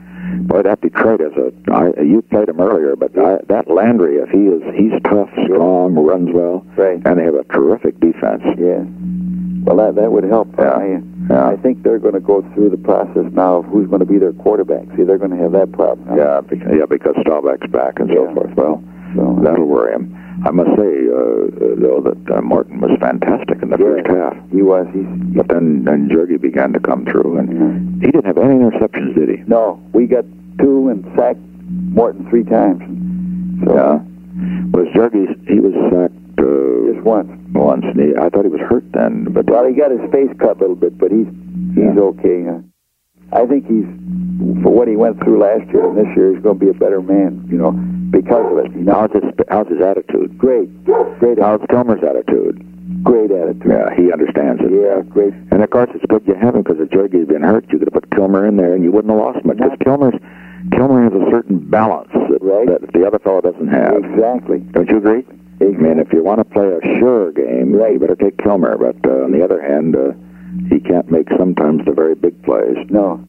Boy, 0.47 0.63
that 0.63 0.81
Detroit 0.81 1.21
is 1.21 1.33
a. 1.37 1.53
I, 1.71 2.01
you 2.01 2.21
played 2.23 2.49
him 2.49 2.59
earlier, 2.59 2.95
but 2.95 3.15
I, 3.17 3.37
that 3.49 3.69
Landry, 3.69 4.17
if 4.17 4.29
he 4.29 4.47
is, 4.47 4.61
he's 4.75 4.99
tough, 5.03 5.29
strong, 5.45 5.93
runs 5.93 6.29
well, 6.33 6.65
Right. 6.75 6.99
and 7.05 7.19
they 7.19 7.23
have 7.23 7.35
a 7.35 7.43
terrific 7.45 7.99
defense. 7.99 8.41
Yeah. 8.57 8.81
Well, 9.65 9.77
that 9.77 9.95
that 10.01 10.11
would 10.11 10.23
help. 10.23 10.49
Yeah. 10.57 10.71
I, 10.71 11.01
Yeah. 11.29 11.47
I 11.47 11.55
think 11.57 11.83
they're 11.83 11.99
going 11.99 12.13
to 12.13 12.19
go 12.19 12.41
through 12.53 12.69
the 12.69 12.77
process 12.77 13.25
now 13.33 13.57
of 13.57 13.65
who's 13.65 13.87
going 13.87 13.99
to 13.99 14.05
be 14.05 14.17
their 14.17 14.33
quarterback. 14.33 14.85
See, 14.95 15.03
they're 15.03 15.17
going 15.17 15.31
to 15.31 15.37
have 15.41 15.51
that 15.53 15.71
problem. 15.71 16.07
now. 16.09 16.15
Yeah, 16.15 16.41
because, 16.41 16.67
yeah, 16.77 16.85
because 16.89 17.15
Staubach's 17.21 17.69
back 17.71 17.99
and 17.99 18.09
so 18.13 18.25
Yeah. 18.27 18.33
forth. 18.33 18.53
Well, 18.55 18.83
So, 19.15 19.39
that'll 19.43 19.65
worry 19.65 19.93
him. 19.95 20.13
I 20.45 20.51
must 20.51 20.69
say, 20.75 21.07
uh, 21.07 21.79
though, 21.79 22.01
that 22.03 22.35
uh, 22.37 22.41
Morton 22.41 22.81
was 22.81 22.91
fantastic 22.99 23.61
in 23.63 23.69
the 23.69 23.77
Yeah. 23.79 23.85
first 24.03 24.07
half. 24.07 24.35
he 24.51 24.61
was. 24.61 24.85
He's 24.93 25.05
But 25.35 25.47
then, 25.47 25.83
then 25.85 26.09
Jergy 26.09 26.39
began 26.39 26.73
to 26.73 26.79
come 26.79 27.05
through, 27.05 27.37
and 27.37 27.47
yeah. 27.49 28.05
he 28.05 28.11
didn't 28.11 28.25
have 28.25 28.37
any 28.37 28.55
interceptions, 28.59 29.15
did 29.15 29.29
he? 29.29 29.43
no. 29.47 29.79
We 29.93 30.05
got 30.07 30.25
two 30.59 30.89
and 30.89 31.05
sacked 31.15 31.39
Morton 31.93 32.27
three 32.29 32.43
times. 32.43 32.81
So 33.65 33.73
Yeah. 33.73 33.99
Was 34.73 34.87
Jergy? 34.93 35.25
He 35.47 35.59
was 35.61 35.73
sacked 35.91 36.13
uh, 36.39 36.93
just 36.93 37.03
once. 37.05 37.29
once, 37.53 37.83
and 37.83 37.99
he, 37.99 38.15
I 38.15 38.29
thought 38.29 38.43
he 38.45 38.51
was 38.51 38.61
hurt 38.61 38.83
then. 38.93 39.27
But 39.31 39.45
Well, 39.49 39.65
he 39.67 39.73
got 39.73 39.91
his 39.91 40.01
face 40.11 40.29
cut 40.39 40.57
a 40.57 40.59
little 40.59 40.75
bit, 40.75 40.97
but 40.97 41.11
he's 41.11 41.27
he's 41.75 41.95
Yeah. 41.95 41.99
okay. 42.15 42.47
I 43.33 43.45
think 43.45 43.65
he's 43.67 43.85
for 44.63 44.69
what 44.71 44.87
he 44.87 44.95
went 44.95 45.19
through 45.23 45.39
last 45.39 45.65
year 45.71 45.87
and 45.87 45.97
this 45.97 46.07
year, 46.15 46.33
he's 46.33 46.43
going 46.43 46.59
to 46.59 46.65
be 46.65 46.69
a 46.69 46.73
better 46.77 47.01
man. 47.01 47.47
You 47.49 47.57
know, 47.57 47.71
because 47.71 48.45
of 48.51 48.57
it. 48.63 48.71
You 48.71 48.83
know, 48.85 48.93
how's 48.93 49.11
his 49.11 49.23
how's 49.49 49.67
his 49.67 49.81
attitude? 49.81 50.37
great, 50.37 50.69
great, 50.85 51.39
How's 51.39 51.61
Kilmer's 51.69 52.03
attitude? 52.03 52.61
great 53.03 53.31
attitude. 53.31 53.65
Yeah, 53.69 53.93
he 53.95 54.11
understands 54.11 54.61
it. 54.63 54.71
Yeah, 54.71 55.01
great. 55.09 55.33
And 55.51 55.63
of 55.63 55.69
course, 55.69 55.89
it's 55.93 56.05
good 56.09 56.23
you 56.27 56.35
have 56.35 56.55
him 56.55 56.63
because 56.63 56.79
if 56.79 56.89
Jergy 56.89 57.19
had 57.19 57.27
been 57.27 57.43
hurt, 57.43 57.65
you 57.71 57.79
could 57.79 57.87
have 57.91 57.93
put 58.01 58.09
Kilmer 58.11 58.45
in 58.47 58.57
there, 58.57 58.73
and 58.73 58.83
you 58.83 58.91
wouldn't 58.91 59.11
have 59.13 59.19
lost 59.21 59.45
much. 59.45 59.57
Because 59.57 59.77
Kilmer's 59.83 60.15
Kilmer 60.71 61.03
has 61.03 61.13
a 61.13 61.25
certain 61.31 61.59
balance 61.69 62.09
that, 62.13 62.41
Right. 62.41 62.67
that 62.67 62.91
the 62.93 63.05
other 63.05 63.19
fellow 63.19 63.41
doesn't 63.41 63.67
have. 63.67 63.95
Exactly. 64.03 64.59
Don't 64.71 64.89
you 64.89 64.97
agree? 64.97 65.23
I 65.61 65.65
mean, 65.65 65.99
if 65.99 66.11
you 66.11 66.23
want 66.23 66.39
to 66.39 66.45
play 66.45 66.67
a 66.67 66.99
sure 66.99 67.31
game, 67.31 67.77
yeah, 67.79 67.89
you 67.89 67.99
better 67.99 68.15
take 68.15 68.37
Kilmer. 68.37 68.77
But 68.77 69.09
uh, 69.09 69.23
on 69.23 69.31
the 69.31 69.43
other 69.43 69.61
hand, 69.61 69.95
uh, 69.95 70.11
he 70.69 70.79
can't 70.79 71.09
make 71.09 71.27
sometimes 71.37 71.85
the 71.85 71.93
very 71.93 72.15
big 72.15 72.41
plays. 72.43 72.77
No. 72.89 73.27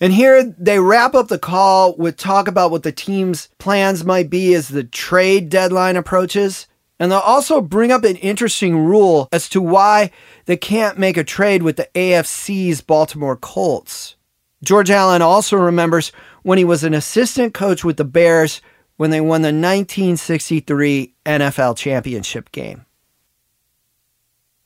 And 0.00 0.12
here 0.14 0.42
they 0.58 0.78
wrap 0.78 1.14
up 1.14 1.28
the 1.28 1.38
call 1.38 1.94
with 1.96 2.16
talk 2.16 2.48
about 2.48 2.70
what 2.70 2.84
the 2.84 2.92
team's 2.92 3.48
plans 3.58 4.04
might 4.04 4.30
be 4.30 4.54
as 4.54 4.68
the 4.68 4.84
trade 4.84 5.50
deadline 5.50 5.96
approaches. 5.96 6.66
And 6.98 7.10
they'll 7.10 7.18
also 7.18 7.60
bring 7.60 7.92
up 7.92 8.04
an 8.04 8.16
interesting 8.16 8.76
rule 8.78 9.28
as 9.32 9.48
to 9.50 9.60
why 9.60 10.10
they 10.46 10.56
can't 10.56 10.98
make 10.98 11.16
a 11.16 11.24
trade 11.24 11.62
with 11.62 11.76
the 11.76 11.88
AFC's 11.94 12.80
Baltimore 12.82 13.36
Colts. 13.36 14.16
George 14.62 14.90
Allen 14.90 15.22
also 15.22 15.56
remembers 15.56 16.12
when 16.42 16.58
he 16.58 16.64
was 16.64 16.84
an 16.84 16.94
assistant 16.94 17.54
coach 17.54 17.84
with 17.84 17.96
the 17.96 18.04
Bears 18.04 18.60
when 19.00 19.08
they 19.08 19.20
won 19.22 19.40
the 19.40 19.46
1963 19.46 21.14
NFL 21.24 21.74
championship 21.74 22.52
game. 22.52 22.84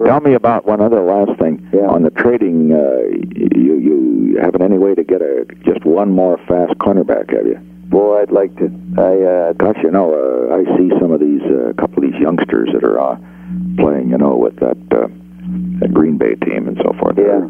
Tell 0.05 0.19
me 0.19 0.35
about 0.35 0.67
one 0.67 0.81
other 0.81 1.03
last 1.03 1.39
thing 1.39 1.71
Yeah. 1.73 1.87
on 1.87 2.03
the 2.03 2.11
trading. 2.11 2.73
Uh, 2.73 3.15
you 3.55 3.75
you 3.79 4.39
haven't 4.43 4.61
any 4.61 4.77
way 4.77 4.97
to 4.97 5.05
get 5.05 5.23
a 5.23 5.47
just 5.65 5.85
one 5.85 6.11
more 6.11 6.37
fast 6.49 6.77
cornerback, 6.79 7.31
have 7.31 7.47
you? 7.47 7.61
Boy, 7.87 8.23
I'd 8.23 8.33
like 8.33 8.53
to. 8.57 8.73
I 8.99 9.15
uh, 9.23 9.53
Gosh, 9.53 9.79
you 9.85 9.93
know, 9.93 10.11
uh, 10.13 10.57
I 10.59 10.65
see 10.77 10.91
some 11.01 11.13
of 11.13 11.21
these, 11.21 11.43
a 11.43 11.69
uh, 11.69 11.73
couple 11.75 12.03
of 12.03 12.11
these 12.11 12.21
youngsters 12.21 12.71
that 12.73 12.83
are 12.83 12.99
uh, 12.99 13.17
playing, 13.79 14.11
you 14.11 14.19
know, 14.19 14.35
with 14.35 14.57
that, 14.57 14.77
uh, 14.91 15.07
that 15.79 15.95
Green 15.95 16.19
Bay 16.19 16.35
team 16.35 16.67
and 16.67 16.77
so 16.83 16.93
forth. 16.99 17.17
Yeah. 17.17 17.47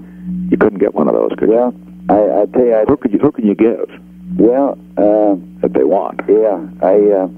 You 0.50 0.58
couldn't 0.58 0.80
get 0.80 0.92
one 0.94 1.08
of 1.08 1.14
those, 1.14 1.32
could 1.38 1.48
well, 1.48 1.72
I 2.10 2.42
I 2.42 2.46
tell 2.52 2.66
you, 2.66 2.74
I 2.74 2.80
you? 2.80 2.86
Who 2.88 2.96
could 2.98 3.12
you 3.14 3.20
Who 3.20 3.32
can 3.32 3.46
you 3.46 3.54
give 3.54 3.88
well, 4.36 4.78
uh, 4.96 5.36
that 5.62 5.72
they 5.74 5.84
want? 5.84 6.20
yeah, 6.28 6.58
I 6.82 6.94
uh, 7.22 7.28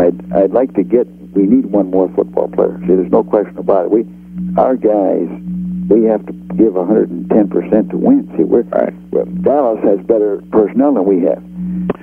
I'd 0.00 0.32
I'd 0.32 0.50
like 0.52 0.74
to 0.74 0.82
get. 0.82 1.06
We 1.34 1.44
need 1.46 1.66
one 1.66 1.90
more 1.90 2.10
football 2.14 2.48
player. 2.48 2.76
See, 2.82 2.94
there's 2.94 3.10
no 3.10 3.24
question 3.24 3.56
about 3.56 3.86
it. 3.86 3.90
We, 3.90 4.04
our 4.58 4.76
guys, 4.76 5.28
we 5.88 6.04
have 6.04 6.24
to 6.26 6.32
give 6.56 6.74
110 6.74 7.48
percent 7.48 7.90
to 7.90 7.96
win. 7.96 8.30
See, 8.36 8.44
we're 8.44 8.62
Right. 8.62 8.92
well, 9.10 9.24
Dallas 9.42 9.80
has 9.84 9.98
better 10.06 10.42
personnel 10.52 10.94
than 10.94 11.04
we 11.04 11.20
have. 11.22 11.42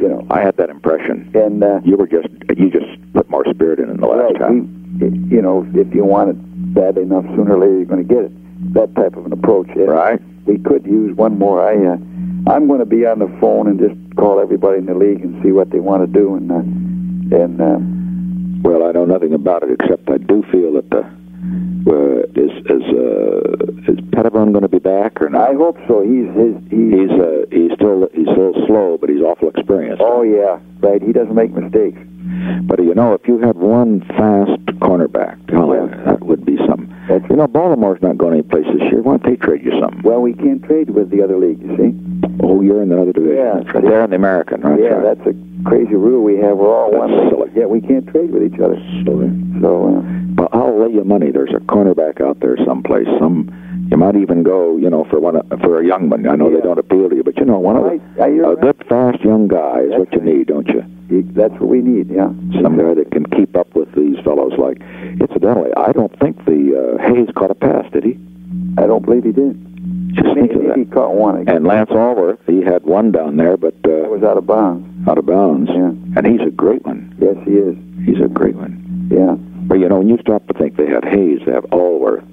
You 0.01 0.09
know, 0.09 0.25
I 0.31 0.41
had 0.41 0.57
that 0.57 0.69
impression. 0.69 1.29
and 1.35 1.63
uh, 1.63 1.79
You 1.85 1.95
were 1.97 2.07
just 2.07 2.27
you 2.57 2.69
just 2.71 2.87
put 3.13 3.29
more 3.29 3.45
spirit 3.53 3.79
in 3.79 3.89
in 3.89 3.97
the 3.97 4.07
last 4.07 4.33
Right. 4.33 4.39
time. 4.39 4.97
We, 4.99 5.35
you 5.35 5.41
know, 5.41 5.65
if 5.75 5.93
you 5.93 6.03
want 6.03 6.31
it 6.31 6.73
bad 6.73 6.97
enough, 6.97 7.25
sooner 7.35 7.55
or 7.55 7.59
later 7.59 7.77
you're 7.77 7.85
going 7.85 8.05
to 8.07 8.13
get 8.13 8.23
it. 8.25 8.73
That 8.73 8.93
type 8.95 9.15
of 9.15 9.25
an 9.25 9.31
approach. 9.33 9.69
And 9.75 9.87
Right. 9.87 10.19
We 10.45 10.57
could 10.57 10.85
use 10.85 11.15
one 11.15 11.37
more. 11.37 11.61
I, 11.63 11.75
uh, 11.75 11.97
I'm 12.51 12.67
going 12.67 12.79
to 12.79 12.85
be 12.85 13.05
on 13.05 13.19
the 13.19 13.27
phone 13.39 13.67
and 13.67 13.79
just 13.79 13.95
call 14.19 14.39
everybody 14.39 14.77
in 14.79 14.85
the 14.85 14.93
league 14.95 15.21
and 15.21 15.41
see 15.43 15.51
what 15.51 15.69
they 15.71 15.79
want 15.79 16.05
to 16.05 16.19
do. 16.19 16.35
And 16.35 16.51
uh, 16.51 16.59
and 17.43 17.61
uh, 17.61 17.79
Well, 18.67 18.87
I 18.87 18.91
know 18.91 19.05
nothing 19.05 19.33
about 19.33 19.63
it 19.63 19.71
except 19.79 20.09
I 20.09 20.17
do 20.17 20.43
feel 20.51 20.73
that 20.73 20.89
the 20.89 21.03
uh, 21.87 22.19
is 22.35 22.51
is 22.67 22.83
uh, 22.91 23.91
is 23.91 23.97
Petitbon 24.11 24.51
going 24.51 24.63
to 24.63 24.69
be 24.69 24.79
back 24.79 25.21
or 25.21 25.29
not? 25.29 25.49
I 25.49 25.53
hope 25.53 25.77
so. 25.87 26.01
He's 26.03 26.27
his. 26.35 26.53
He's, 26.69 26.91
He's 26.99 27.11
uh, 27.15 27.45
he's 27.51 27.71
still 27.75 28.07
he's 28.13 28.27
still 28.27 28.53
slow, 28.67 28.97
but 28.99 29.09
he's 29.09 29.21
awful 29.21 29.49
experienced. 29.49 30.01
oh 30.05 30.23
yeah, 30.23 30.59
right. 30.81 31.01
He 31.01 31.13
doesn't 31.13 31.33
make 31.35 31.51
mistakes. 31.51 31.97
But 32.63 32.83
you 32.83 32.93
know, 32.93 33.13
if 33.13 33.27
you 33.27 33.39
had 33.39 33.55
one 33.55 34.01
fast 34.01 34.59
cornerback, 34.83 35.43
golly, 35.47 35.77
Yeah. 35.79 36.03
that 36.05 36.19
would 36.21 36.45
be 36.45 36.57
something. 36.67 36.93
That's 37.07 37.25
You 37.29 37.37
know, 37.37 37.47
Baltimore's 37.47 38.01
not 38.01 38.17
going 38.17 38.33
anyplace 38.33 38.65
this 38.67 38.83
year. 38.91 39.01
Why 39.01 39.17
don't 39.17 39.23
they 39.23 39.35
trade 39.37 39.63
you 39.63 39.71
something? 39.81 40.01
Well, 40.03 40.21
we 40.21 40.33
can't 40.33 40.61
trade 40.63 40.89
with 40.91 41.09
the 41.09 41.23
other 41.23 41.37
league. 41.37 41.61
You 41.61 41.75
see. 41.77 42.18
Oh, 42.41 42.61
you're 42.61 42.81
in 42.81 42.89
the 42.89 43.01
other 43.01 43.11
division. 43.13 43.35
Yeah. 43.37 43.53
That's 43.61 43.73
right. 43.75 43.83
They're 43.83 44.03
in 44.03 44.09
the 44.11 44.15
American, 44.15 44.61
right? 44.61 44.79
yeah, 44.79 44.99
that's 44.99 45.21
a 45.27 45.33
crazy 45.65 45.95
rule 45.95 46.23
we 46.23 46.37
have. 46.37 46.57
We're 46.57 46.73
all 46.73 46.91
That's 46.91 47.01
one 47.01 47.11
league. 47.19 47.29
silly. 47.29 47.51
Yeah, 47.55 47.65
we 47.65 47.81
can't 47.81 48.07
trade 48.07 48.31
with 48.31 48.43
each 48.53 48.59
other. 48.59 48.77
silly. 49.03 49.29
So. 49.61 49.97
Uh, 49.97 50.01
But 50.39 50.53
I'll 50.55 50.79
lay 50.79 50.93
you 50.93 51.03
money. 51.03 51.31
There's 51.31 51.53
a 51.53 51.59
cornerback 51.59 52.21
out 52.21 52.39
there 52.39 52.55
someplace. 52.65 53.07
Some 53.19 53.51
you 53.91 53.97
might 53.97 54.15
even 54.15 54.43
go, 54.43 54.77
you 54.77 54.89
know, 54.89 55.03
for 55.05 55.19
one 55.19 55.35
for 55.59 55.81
a 55.81 55.85
young 55.85 56.09
one. 56.09 56.25
I 56.29 56.35
know 56.35 56.47
Yeah. 56.49 56.57
they 56.57 56.61
don't 56.61 56.77
appeal 56.79 57.09
to 57.09 57.15
you, 57.15 57.23
but 57.23 57.35
you 57.37 57.43
know, 57.45 57.59
one 57.59 57.75
of 57.75 57.85
I, 57.85 57.97
the, 57.97 58.23
I, 58.23 58.27
you're 58.27 58.45
a 58.45 58.55
right. 58.55 58.61
good 58.61 58.87
fast 58.87 59.19
young 59.21 59.47
guy 59.49 59.79
is 59.81 59.89
That's 59.89 59.99
what 59.99 60.13
you 60.13 60.21
need, 60.21 60.47
don't 60.47 60.67
you? 60.67 60.83
You- 61.09 61.23
That's 61.33 61.53
what 61.59 61.67
we 61.67 61.81
need. 61.81 62.09
Yeah. 62.09 62.29
Some 62.61 62.77
guy 62.77 62.93
that 62.93 63.11
can 63.11 63.25
keep 63.25 63.57
up 63.57 63.73
with 63.75 63.91
these 63.95 64.17
fellows. 64.23 64.53
Like, 64.57 64.79
incidentally, 65.19 65.71
I 65.75 65.91
don't 65.91 66.17
think 66.19 66.45
the 66.45 66.61
uh, 67.01 67.01
Hayes 67.13 67.27
caught 67.35 67.51
a 67.51 67.55
pass, 67.55 67.91
did 67.91 68.03
he? 68.05 68.17
I 68.77 68.85
don't 68.87 69.03
believe 69.03 69.23
he 69.25 69.31
did. 69.33 69.57
Just 70.21 70.33
think 70.35 70.51
Maybe, 70.51 70.67
that. 70.67 70.77
he 70.77 70.85
caught 70.85 71.13
one. 71.15 71.45
Guess. 71.45 71.55
And 71.55 71.65
Lance 71.65 71.89
Alworth, 71.91 72.39
he 72.47 72.61
had 72.61 72.83
one 72.83 73.11
down 73.11 73.37
there, 73.37 73.57
but 73.57 73.73
It 73.83 74.05
uh, 74.05 74.09
was 74.09 74.23
out 74.23 74.37
of 74.37 74.45
bounds. 74.47 74.85
out 75.07 75.17
of 75.17 75.25
bounds. 75.25 75.69
Yeah. 75.73 75.91
And 76.17 76.25
he's 76.27 76.45
a 76.45 76.51
great 76.51 76.85
one. 76.85 77.15
Yes, 77.19 77.35
he 77.45 77.53
is. 77.53 77.75
He's 78.05 78.19
a 78.23 78.27
great 78.27 78.55
one. 78.55 79.07
Yeah. 79.11 79.35
But 79.67 79.79
you 79.79 79.87
know, 79.89 79.97
when 79.99 80.09
you 80.09 80.17
stop 80.21 80.45
to 80.47 80.53
think, 80.53 80.77
they 80.77 80.87
have 80.87 81.03
Hayes, 81.03 81.39
they 81.45 81.51
have 81.51 81.65
Alworth, 81.71 82.23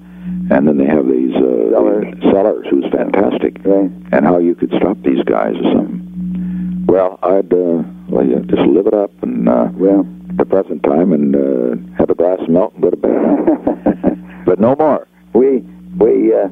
and 0.49 0.67
then 0.67 0.77
they 0.77 0.85
have 0.85 1.05
these 1.07 1.35
uh, 1.35 1.71
Sellers. 1.71 2.07
Sellers, 2.21 2.65
who's 2.69 2.85
fantastic. 2.91 3.57
Right. 3.63 3.91
And 4.11 4.25
how 4.25 4.39
you 4.39 4.55
could 4.55 4.71
stop 4.75 4.97
these 5.03 5.23
guys 5.23 5.53
or 5.55 5.71
something. 5.73 6.85
Well, 6.87 7.19
I'd 7.21 7.51
uh, 7.53 7.83
well, 8.09 8.25
yeah, 8.25 8.39
just 8.47 8.63
live 8.67 8.87
it 8.87 8.93
up 8.93 9.11
and 9.21 9.47
uh, 9.47 9.67
Well. 9.73 10.07
at 10.29 10.37
the 10.37 10.45
present 10.45 10.81
time 10.83 11.11
and 11.13 11.35
uh, 11.35 11.75
have 11.97 12.09
a 12.09 12.15
glass 12.15 12.39
of 12.41 12.49
milk 12.49 12.73
and 12.73 12.83
go 12.83 12.89
to 12.89 12.97
bed. 12.97 14.45
but 14.45 14.59
no 14.59 14.75
more. 14.77 15.07
we 15.33 15.59
we 15.99 16.33
uh, 16.33 16.47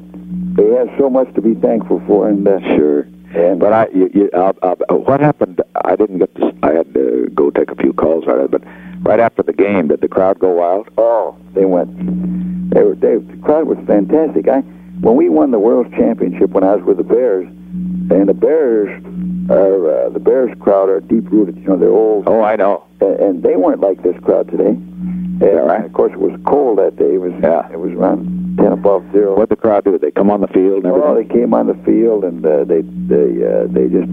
we 0.56 0.74
have 0.74 0.88
so 0.98 1.10
much 1.10 1.32
to 1.34 1.42
be 1.42 1.54
thankful 1.54 2.02
for, 2.06 2.28
and 2.28 2.46
uh, 2.46 2.58
Sure. 2.76 3.00
and 3.34 3.60
But 3.60 3.72
I, 3.72 3.88
you, 3.94 4.10
you, 4.14 4.30
I'll, 4.34 4.56
I'll, 4.62 4.76
what 4.98 5.20
happened? 5.20 5.60
I 5.84 5.96
didn't 5.96 6.18
get 6.18 6.34
to. 6.36 6.52
I 6.62 6.72
had 6.72 6.92
to 6.94 7.30
go 7.34 7.50
take 7.50 7.70
a 7.70 7.74
few 7.76 7.92
calls 7.92 8.24
it. 8.26 8.50
But 8.50 8.62
right 9.02 9.20
after 9.20 9.42
the 9.42 9.52
game, 9.52 9.88
did 9.88 10.00
the 10.00 10.08
crowd 10.08 10.38
go 10.38 10.50
wild? 10.52 10.88
oh, 10.98 11.36
they 11.54 11.64
went. 11.64 11.90
They 12.74 12.82
were. 12.82 12.94
They, 12.94 13.16
the 13.16 13.36
crowd 13.42 13.66
was 13.68 13.78
fantastic. 13.86 14.48
I 14.48 14.60
when 15.00 15.14
we 15.16 15.28
won 15.28 15.50
the 15.50 15.58
World 15.58 15.92
Championship 15.92 16.50
when 16.50 16.64
I 16.64 16.74
was 16.76 16.84
with 16.84 16.96
the 16.96 17.04
Bears, 17.04 17.46
and 17.46 18.28
the 18.28 18.34
Bears 18.34 18.88
are 19.50 20.06
uh, 20.06 20.08
the 20.08 20.18
Bears 20.20 20.50
crowd 20.60 20.88
are 20.88 21.00
deep 21.00 21.30
rooted. 21.30 21.56
You 21.58 21.68
know, 21.68 21.76
they're 21.76 21.90
old. 21.90 22.24
Oh, 22.28 22.42
I 22.42 22.56
know. 22.56 22.84
and, 23.00 23.20
and 23.20 23.42
they 23.42 23.56
weren't 23.56 23.80
like 23.80 24.02
this 24.02 24.16
crowd 24.22 24.48
today. 24.50 24.70
And, 24.70 25.66
right? 25.66 25.84
Of 25.84 25.92
course, 25.92 26.12
it 26.12 26.18
was 26.18 26.32
cold 26.46 26.78
that 26.78 26.96
day. 26.96 27.14
It 27.14 27.20
was 27.20 27.32
Yeah. 27.42 27.68
it 27.70 27.78
was 27.78 27.92
around 27.92 28.35
ten 28.58 28.72
above 28.72 29.04
zero. 29.12 29.36
What 29.36 29.48
the 29.48 29.56
crowd 29.56 29.84
do? 29.84 29.98
They 29.98 30.10
come 30.10 30.30
on 30.30 30.40
the 30.40 30.48
field 30.48 30.84
and 30.84 30.92
Oh, 30.92 31.10
everything. 31.12 31.28
they 31.28 31.34
came 31.40 31.54
on 31.54 31.66
the 31.66 31.74
field 31.84 32.24
and 32.24 32.44
uh, 32.44 32.64
they 32.64 32.82
they 32.82 33.44
uh, 33.44 33.66
they 33.68 33.88
just 33.88 34.08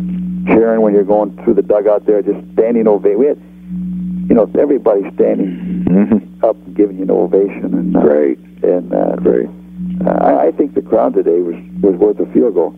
cheering 0.48 0.82
when 0.82 0.94
you're 0.94 1.04
going 1.04 1.36
through 1.44 1.54
the 1.56 1.62
dugout 1.62 2.06
there, 2.06 2.22
just 2.22 2.40
standing 2.54 2.88
ovation. 2.88 3.20
We 3.20 3.26
had, 3.28 3.38
you 4.30 4.36
know, 4.36 4.50
everybody 4.60 5.02
standing 5.16 5.86
hmm 5.88 6.44
up 6.44 6.56
and 6.66 6.76
giving 6.76 6.98
you 6.98 7.04
an 7.04 7.12
ovation. 7.12 7.74
And 7.74 7.96
uh, 7.96 8.02
Great, 8.02 8.40
And 8.64 8.94
uh, 8.94 9.16
great. 9.18 9.50
I, 10.06 10.48
I 10.48 10.52
think 10.52 10.74
the 10.76 10.82
crowd 10.82 11.14
today 11.14 11.40
was 11.40 11.56
was 11.82 11.96
worth 11.96 12.20
a 12.20 12.26
field 12.34 12.56
goal. 12.56 12.76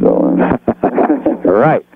So, 0.00 0.16
uh, 0.40 0.56
right. 1.50 1.86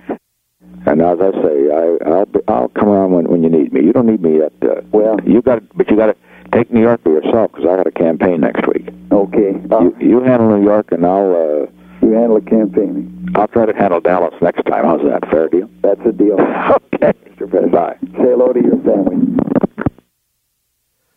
And 0.86 1.00
as 1.00 1.18
I 1.20 1.30
say, 1.42 1.70
I, 1.72 2.10
I'll 2.10 2.26
be, 2.26 2.40
I'll 2.48 2.68
come 2.68 2.88
around 2.88 3.12
when, 3.12 3.26
when 3.28 3.42
you 3.42 3.48
need 3.50 3.72
me. 3.72 3.82
You 3.82 3.92
don't 3.92 4.06
need 4.06 4.20
me 4.22 4.38
yet. 4.38 4.52
Uh, 4.62 4.82
Well- 4.92 5.18
you 5.24 5.40
got, 5.42 5.62
but 5.76 5.88
you 5.90 5.96
got 5.96 6.06
to 6.06 6.16
take 6.52 6.70
New 6.72 6.80
York 6.82 7.02
for 7.02 7.10
yourself 7.10 7.52
because 7.52 7.64
I 7.66 7.76
got 7.76 7.86
a 7.86 7.90
campaign 7.90 8.40
next 8.40 8.66
week. 8.68 8.88
okay. 9.10 9.54
Uh, 9.70 9.80
You, 9.80 9.96
you 10.00 10.20
handle 10.22 10.56
New 10.56 10.64
York, 10.64 10.92
and 10.92 11.04
I'll 11.06 11.34
uh, 11.34 11.66
you 12.06 12.12
handle 12.12 12.38
the 12.38 12.48
campaigning. 12.50 13.10
I'll 13.34 13.48
try 13.48 13.64
to 13.66 13.72
handle 13.74 14.00
Dallas 14.00 14.34
next 14.42 14.62
time. 14.66 14.84
How's 14.84 15.00
that? 15.08 15.28
Fair 15.30 15.48
deal? 15.48 15.70
That's 15.82 16.00
a 16.06 16.12
deal. 16.12 16.34
okay. 16.94 17.12
Mr. 17.30 17.48
President. 17.50 17.72
Bye. 17.72 17.96
Say 18.12 18.30
hello 18.30 18.52
to 18.52 18.60
your 18.62 18.78
family. 18.82 19.16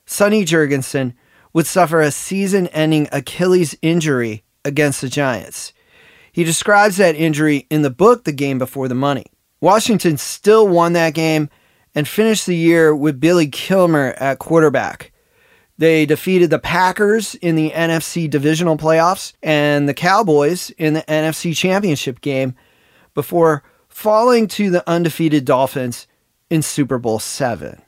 Sonny 0.05 0.45
Jurgensen 0.45 1.13
would 1.53 1.67
suffer 1.67 1.99
a 2.01 2.11
season 2.11 2.67
ending 2.67 3.07
Achilles 3.11 3.75
injury 3.81 4.43
against 4.63 5.01
the 5.01 5.09
Giants. 5.09 5.73
He 6.31 6.43
describes 6.43 6.97
that 6.97 7.15
injury 7.15 7.67
in 7.69 7.81
the 7.81 7.89
book, 7.89 8.23
The 8.23 8.31
Game 8.31 8.57
Before 8.59 8.87
the 8.87 8.95
Money. 8.95 9.25
Washington 9.59 10.17
still 10.17 10.67
won 10.67 10.93
that 10.93 11.13
game 11.13 11.49
and 11.95 12.07
finished 12.07 12.45
the 12.45 12.55
year 12.55 12.95
with 12.95 13.19
Billy 13.19 13.47
Kilmer 13.47 14.13
at 14.17 14.39
quarterback. 14.39 15.11
They 15.79 16.05
defeated 16.05 16.49
the 16.49 16.59
Packers 16.59 17.35
in 17.35 17.55
the 17.55 17.71
NFC 17.71 18.29
divisional 18.29 18.77
playoffs 18.77 19.33
and 19.43 19.87
the 19.87 19.93
Cowboys 19.93 20.71
in 20.71 20.93
the 20.93 21.03
NFC 21.03 21.55
championship 21.55 22.21
game 22.21 22.55
before 23.13 23.63
falling 23.87 24.47
to 24.47 24.69
the 24.69 24.87
undefeated 24.89 25.45
Dolphins 25.45 26.07
in 26.49 26.61
Super 26.61 26.97
Bowl 26.97 27.19
7. 27.19 27.81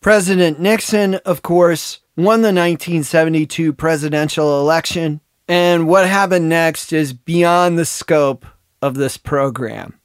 President 0.00 0.58
Nixon, 0.58 1.14
of 1.24 1.42
course, 1.42 2.00
won 2.16 2.42
the 2.42 2.48
1972 2.48 3.72
presidential 3.72 4.60
election, 4.60 5.20
and 5.46 5.86
what 5.86 6.08
happened 6.08 6.48
next 6.48 6.92
is 6.92 7.12
beyond 7.12 7.78
the 7.78 7.84
scope 7.84 8.44
of 8.80 8.94
this 8.94 9.16
program. 9.16 10.00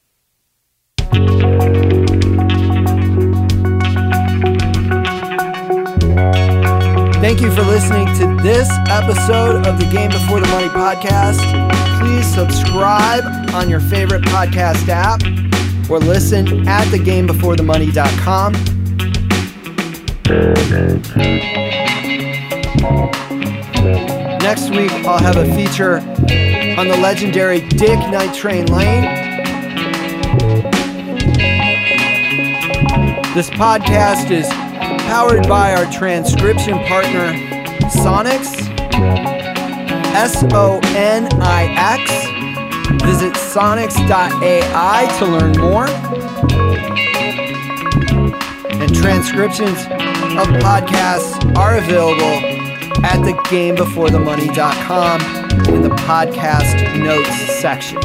Thank 7.20 7.42
you 7.42 7.52
for 7.52 7.64
listening 7.64 8.06
to 8.18 8.42
this 8.42 8.70
episode 8.90 9.68
of 9.68 9.80
the 9.80 9.90
Game 9.92 10.10
Before 10.10 10.40
the 10.40 10.48
Money 10.48 10.68
podcast. 10.70 11.40
Please 12.00 12.26
subscribe 12.34 13.24
on 13.54 13.70
your 13.70 13.80
favorite 13.80 14.22
podcast 14.24 14.88
app 14.88 15.22
or 15.90 16.00
listen 16.00 16.68
at 16.68 16.86
thegamebeforethemoney.com. 16.88 18.54
Next 24.40 24.70
week, 24.70 24.92
I'll 25.06 25.20
have 25.20 25.38
a 25.38 25.46
feature 25.56 25.98
on 26.80 26.88
the 26.88 26.98
legendary 27.02 27.62
Dick 27.68 28.00
Night 28.10 28.34
Train 28.34 28.66
Lane. 28.68 29.28
This 33.38 33.52
podcast 33.52 34.32
is 34.32 34.50
powered 35.04 35.48
by 35.48 35.76
our 35.76 35.86
transcription 35.92 36.80
partner, 36.86 37.34
Sonix, 37.86 38.68
S 40.16 40.44
O 40.54 40.80
N 40.96 41.28
I 41.40 41.68
X. 42.00 42.10
Visit 43.06 43.36
sonix.ai 43.36 45.18
to 45.20 45.26
learn 45.28 45.56
more. 45.60 45.88
And 48.82 48.90
transcriptions 48.96 49.86
of 50.36 50.48
podcasts 50.58 51.38
are 51.56 51.78
available 51.78 52.42
at 53.06 53.20
thegamebeforethemoney.com 53.20 55.22
in 55.76 55.84
the 55.84 55.90
podcast 55.90 56.98
notes 56.98 57.36
section. 57.62 58.00